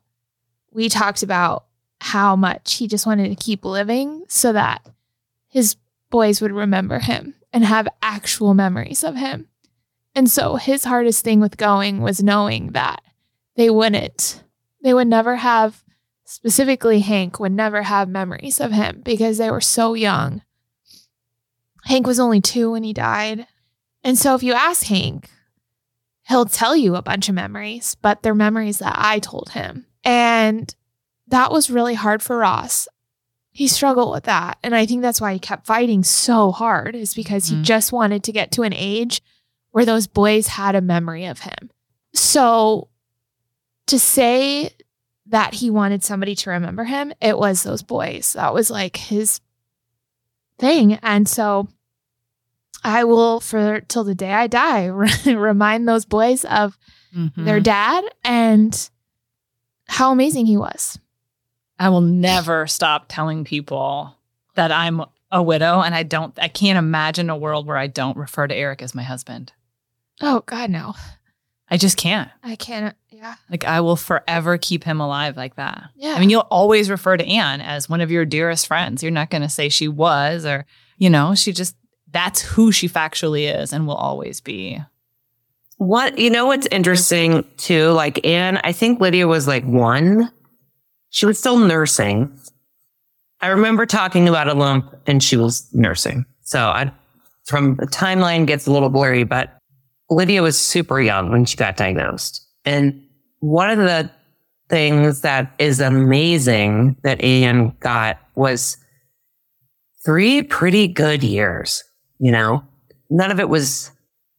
[0.72, 1.66] we talked about
[2.02, 4.86] how much he just wanted to keep living so that
[5.48, 5.76] his
[6.14, 9.48] boys would remember him and have actual memories of him.
[10.14, 13.02] And so his hardest thing with going was knowing that
[13.56, 14.44] they wouldn't,
[14.84, 15.84] they would never have,
[16.24, 20.44] specifically Hank would never have memories of him because they were so young.
[21.86, 23.48] Hank was only two when he died.
[24.04, 25.32] And so if you ask Hank,
[26.30, 29.88] he'll tell you a bunch of memories, but they're memories that I told him.
[30.04, 30.76] And
[31.30, 32.88] that was really hard for Ross.
[33.54, 34.58] He struggled with that.
[34.64, 37.64] And I think that's why he kept fighting so hard, is because he Mhm.
[37.64, 39.22] just wanted to get to an age
[39.72, 41.70] where those boys had a memory of him.
[42.14, 42.90] So
[43.88, 44.72] to say
[45.28, 48.34] that he wanted somebody to remember him, it was those boys.
[48.34, 49.40] That was like his
[50.58, 50.94] thing.
[50.96, 51.68] And so
[52.84, 54.86] I will, for till the day I die,
[55.26, 56.78] remind those boys of
[57.16, 57.46] Mhm.
[57.46, 58.90] their dad and
[59.88, 60.98] how amazing he was.
[61.84, 64.16] I will never stop telling people
[64.56, 65.04] that I'm
[65.34, 68.56] a widow and I don't I can't imagine a world where I don't refer to
[68.56, 69.52] Eric as my husband.
[70.22, 70.94] Oh, God, no.
[71.70, 72.30] I just can't.
[72.42, 72.96] I can't.
[73.10, 73.36] Yeah.
[73.50, 75.90] Like I will forever keep him alive like that.
[75.98, 76.14] Yeah.
[76.14, 79.04] I mean, you'll always refer to Anne as one of your dearest friends.
[79.04, 80.66] You're not going to say she was or,
[80.98, 81.76] you know, she just
[82.10, 84.80] that's who she factually is and will always be.
[85.80, 90.32] What you know what's interesting too, like Anne, I think Lydia was like one.
[91.14, 92.36] She was still nursing.
[93.40, 96.26] I remember talking about a lump and she was nursing.
[96.42, 96.92] So I
[97.46, 99.56] from the timeline gets a little blurry, but
[100.10, 102.44] Lydia was super young when she got diagnosed.
[102.66, 103.00] And
[103.42, 104.10] one of the
[104.70, 108.78] things that is amazing that Anne got was
[110.04, 111.84] three pretty good years,
[112.18, 112.64] you know?
[113.12, 113.92] None of it was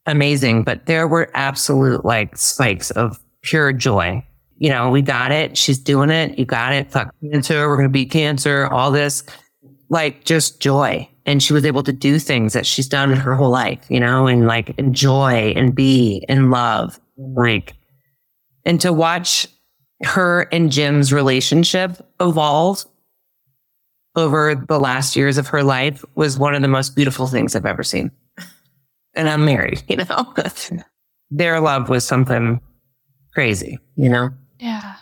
[0.07, 4.27] amazing, but there were absolute like spikes of pure joy.
[4.59, 5.57] You know, we got it.
[5.57, 6.39] She's doing it.
[6.39, 6.91] You got it.
[6.91, 7.69] Fuck cancer.
[7.69, 8.67] We're going to beat cancer.
[8.67, 9.23] All this,
[9.89, 11.09] like just joy.
[11.27, 13.99] And she was able to do things that she's done in her whole life, you
[13.99, 17.01] know, and like enjoy and be and love.
[17.17, 17.75] Like,
[18.65, 19.47] and to watch
[20.05, 22.85] her and Jim's relationship evolve
[24.17, 27.67] over the last years of her life was one of the most beautiful things I've
[27.67, 28.11] ever seen
[29.15, 30.35] and I'm married, you know.
[31.31, 32.61] Their love was something
[33.33, 34.31] crazy, you know.
[34.65, 34.95] Yeah.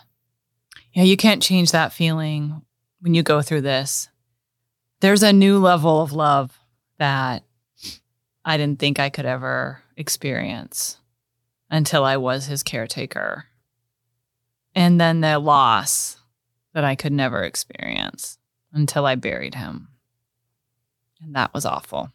[0.91, 2.63] Yeah, you can't change that feeling
[2.99, 4.09] when you go through this.
[4.99, 6.59] There's a new level of love
[6.99, 7.43] that
[8.43, 10.97] I didn't think I could ever experience
[11.69, 13.45] until I was his caretaker.
[14.75, 16.17] And then the loss
[16.73, 18.37] that I could never experience
[18.73, 19.87] until I buried him.
[21.21, 22.11] And that was awful.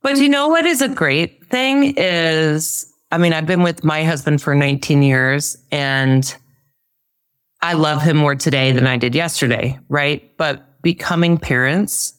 [0.00, 4.02] But you know what is a great thing is, I mean, I've been with my
[4.02, 6.34] husband for 19 years and
[7.62, 10.36] I love him more today than I did yesterday, right?
[10.36, 12.14] But becoming parents,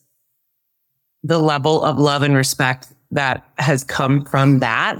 [1.23, 4.97] the level of love and respect that has come from that,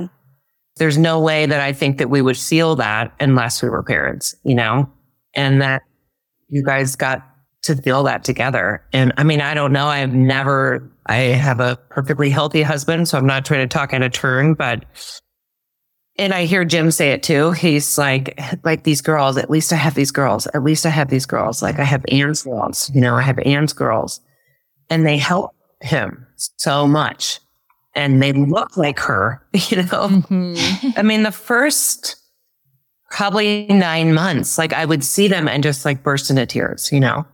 [0.78, 4.36] there's no way that I think that we would feel that unless we were parents,
[4.44, 4.90] you know?
[5.36, 5.84] And that
[6.50, 7.26] you guys got
[7.64, 8.84] to feel that together.
[8.92, 9.86] And I mean, I don't know.
[9.86, 14.02] I've never, I have a perfectly healthy husband, so I'm not trying to talk out
[14.02, 14.86] of turn, but,
[16.18, 17.52] and I hear Jim say it too.
[17.52, 20.48] He's like, like these girls, at least I have these girls.
[20.48, 21.62] At least I have these girls.
[21.62, 24.20] Like I have Anne's girls, you know, I have Anne's girls
[24.90, 27.40] and they help him so much
[27.96, 30.10] and they look like her, you know?
[30.10, 30.90] Mm-hmm.
[30.98, 32.18] I mean, the first
[33.10, 37.00] probably nine months, like I would see them and just like burst into tears, you
[37.00, 37.26] know?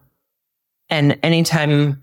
[0.89, 2.01] And anytime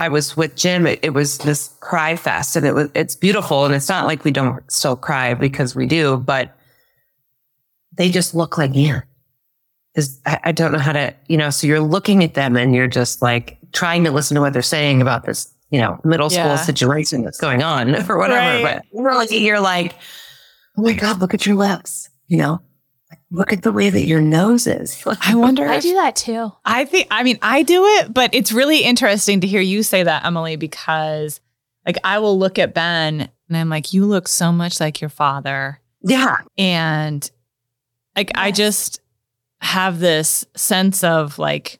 [0.00, 3.66] I was with Jim, it, it was this cry fest and it was, it's beautiful.
[3.66, 6.56] And it's not like we don't still cry because we do, but
[7.96, 9.02] they just look like Anne.
[9.94, 12.74] Cause I, I don't know how to, you know, so you're looking at them and
[12.74, 16.30] you're just like trying to listen to what they're saying about this, you know, middle
[16.30, 16.56] school Yeah.
[16.56, 18.64] situation that's going on or whatever.
[18.64, 18.82] Right.
[18.92, 19.94] But really you're like,
[20.78, 22.60] oh my God, look at your lips, you know,
[23.30, 25.02] look at the way that your nose is.
[25.22, 26.52] I wonder I do that too.
[26.64, 30.02] I think, I mean, I do it, but it's really interesting to hear you say
[30.02, 31.40] that, Emily, because
[31.86, 35.10] like I will look at Ben and I'm like, you look so much like your
[35.10, 35.80] father.
[36.02, 36.38] yeah.
[36.58, 37.28] And
[38.16, 39.00] like, I just
[39.60, 41.78] have this sense of like,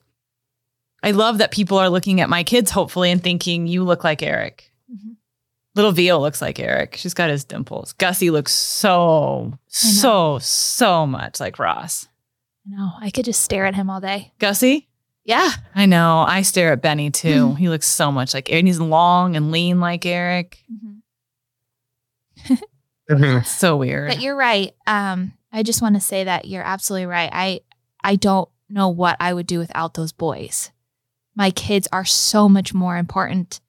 [1.03, 4.21] I love that people are looking at my kids, hopefully, and thinking, you look like
[4.21, 4.70] Eric.
[5.75, 6.95] Little Veal looks like Eric.
[6.97, 7.93] She's got his dimples.
[7.93, 12.07] Gussie looks so, so, so much like Ross.
[12.65, 14.33] No, I could just stare at him all day.
[14.37, 14.89] Gussie?
[15.23, 15.49] Yeah.
[15.73, 16.25] I know.
[16.27, 17.53] I stare at Benny too.
[17.55, 18.65] he looks so much like Eric.
[18.65, 20.57] He's long and lean like Eric.
[23.07, 24.09] It's so weird.
[24.09, 24.73] But you're right.
[24.87, 27.29] Um, I just want to say that you're absolutely right.
[27.31, 27.61] I
[28.03, 30.71] I don't know what I would do without those boys.
[31.35, 33.59] My kids are so much more important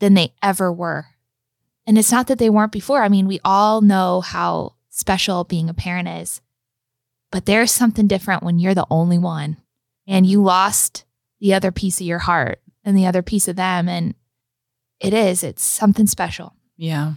[0.00, 1.06] than they ever were.
[1.86, 3.02] And it's not that they weren't before.
[3.02, 6.40] I mean, we all know how special being a parent is.
[7.30, 9.58] But there's something different when you're the only one
[10.06, 11.04] and you lost
[11.40, 14.14] the other piece of your heart and the other piece of them and
[15.00, 16.54] it is it's something special.
[16.76, 17.14] Yeah.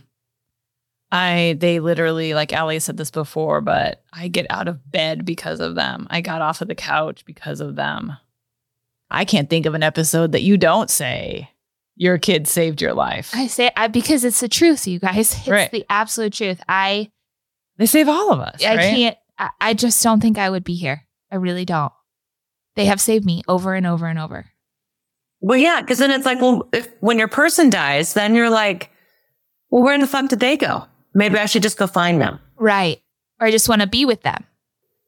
[1.11, 5.59] I they literally like Allie said this before, but I get out of bed because
[5.59, 6.07] of them.
[6.09, 8.15] I got off of the couch because of them.
[9.09, 11.49] I can't think of an episode that you don't say
[11.95, 13.31] your kid saved your life.
[13.33, 15.33] I say I because it's the truth, you guys.
[15.39, 15.71] It's Right.
[15.71, 16.61] the absolute truth.
[16.67, 17.11] I
[17.77, 18.63] they save all of us.
[18.63, 18.95] I right?
[18.95, 21.03] can't I, I just don't think I would be here.
[21.31, 21.91] I really don't.
[22.75, 24.45] They have saved me over and over and over.
[25.41, 28.91] Well, yeah, because then it's like, well, if when your person dies, then you're like,
[29.69, 30.85] well, where in the fuck did they go?
[31.13, 32.39] Maybe I should just go find them.
[32.57, 33.01] Right.
[33.39, 34.45] Or I just want to be with them.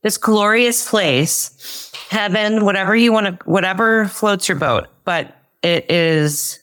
[0.02, 4.88] This glorious place, heaven, whatever you want to, whatever floats your boat.
[5.06, 6.60] But it is,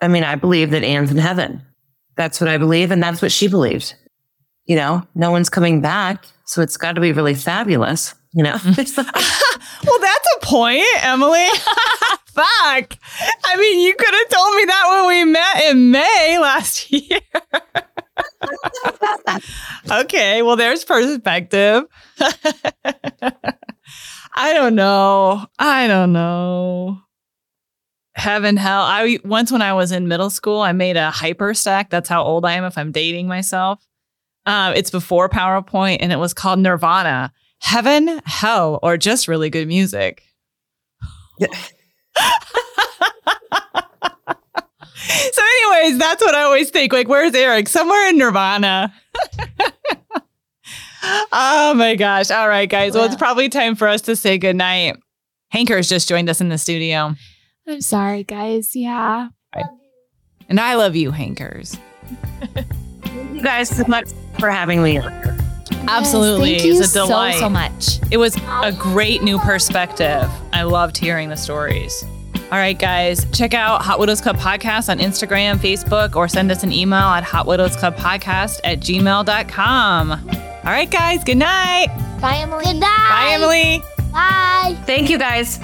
[0.00, 1.62] I mean, I believe that Anne's in heaven.
[2.16, 2.90] That's what I believe.
[2.90, 3.94] And that's what she believed.
[4.66, 6.24] You know, no one's coming back.
[6.46, 8.14] So it's got to be really fabulous.
[8.32, 8.56] You know,
[9.86, 11.46] Well, that's a point, Emily.
[12.26, 12.96] Fuck.
[13.44, 17.20] I mean, you could have told me that when we met in May last year.
[19.90, 21.84] okay, well, there's perspective.
[24.34, 25.46] I don't know.
[25.58, 26.98] I don't know.
[28.14, 28.82] Heaven, hell.
[28.82, 31.90] I once when I was in middle school, I made a hyper stack.
[31.90, 33.84] That's how old I am if I'm dating myself.
[34.46, 37.32] Um, it's before PowerPoint, and it was called Nirvana.
[37.60, 40.22] Heaven, hell, or just really good music.
[41.40, 41.46] so,
[45.42, 46.92] anyways, that's what I always think.
[46.92, 47.68] Like, where's Eric?
[47.68, 48.94] Somewhere in Nirvana.
[51.32, 52.30] oh my gosh.
[52.30, 52.94] All right, guys.
[52.94, 54.98] Well, it's probably time for us to say goodnight.
[55.52, 57.14] Hanker's just joined us in the studio.
[57.66, 58.74] I'm sorry, guys.
[58.76, 59.28] Yeah.
[60.48, 61.76] And I love you, Hankers.
[63.32, 64.08] you guys so much
[64.38, 65.00] for having me.
[65.88, 66.52] Absolutely.
[66.52, 67.34] Yes, It thank was a you delight.
[67.34, 67.98] so so much.
[68.10, 70.28] It was a great new perspective.
[70.52, 72.04] I loved hearing the stories.
[72.52, 76.62] All right, guys, check out Hot Widows Club Podcast on Instagram, Facebook, or send us
[76.62, 80.10] an email at hotwidowsclubpodcast at gmail.com.
[80.12, 81.88] All right, guys, good night.
[82.20, 82.64] Bye, Emily.
[82.64, 83.08] Good night.
[83.08, 83.82] Bye, Emily.
[84.12, 84.76] Bye.
[84.86, 85.58] Thank you guys.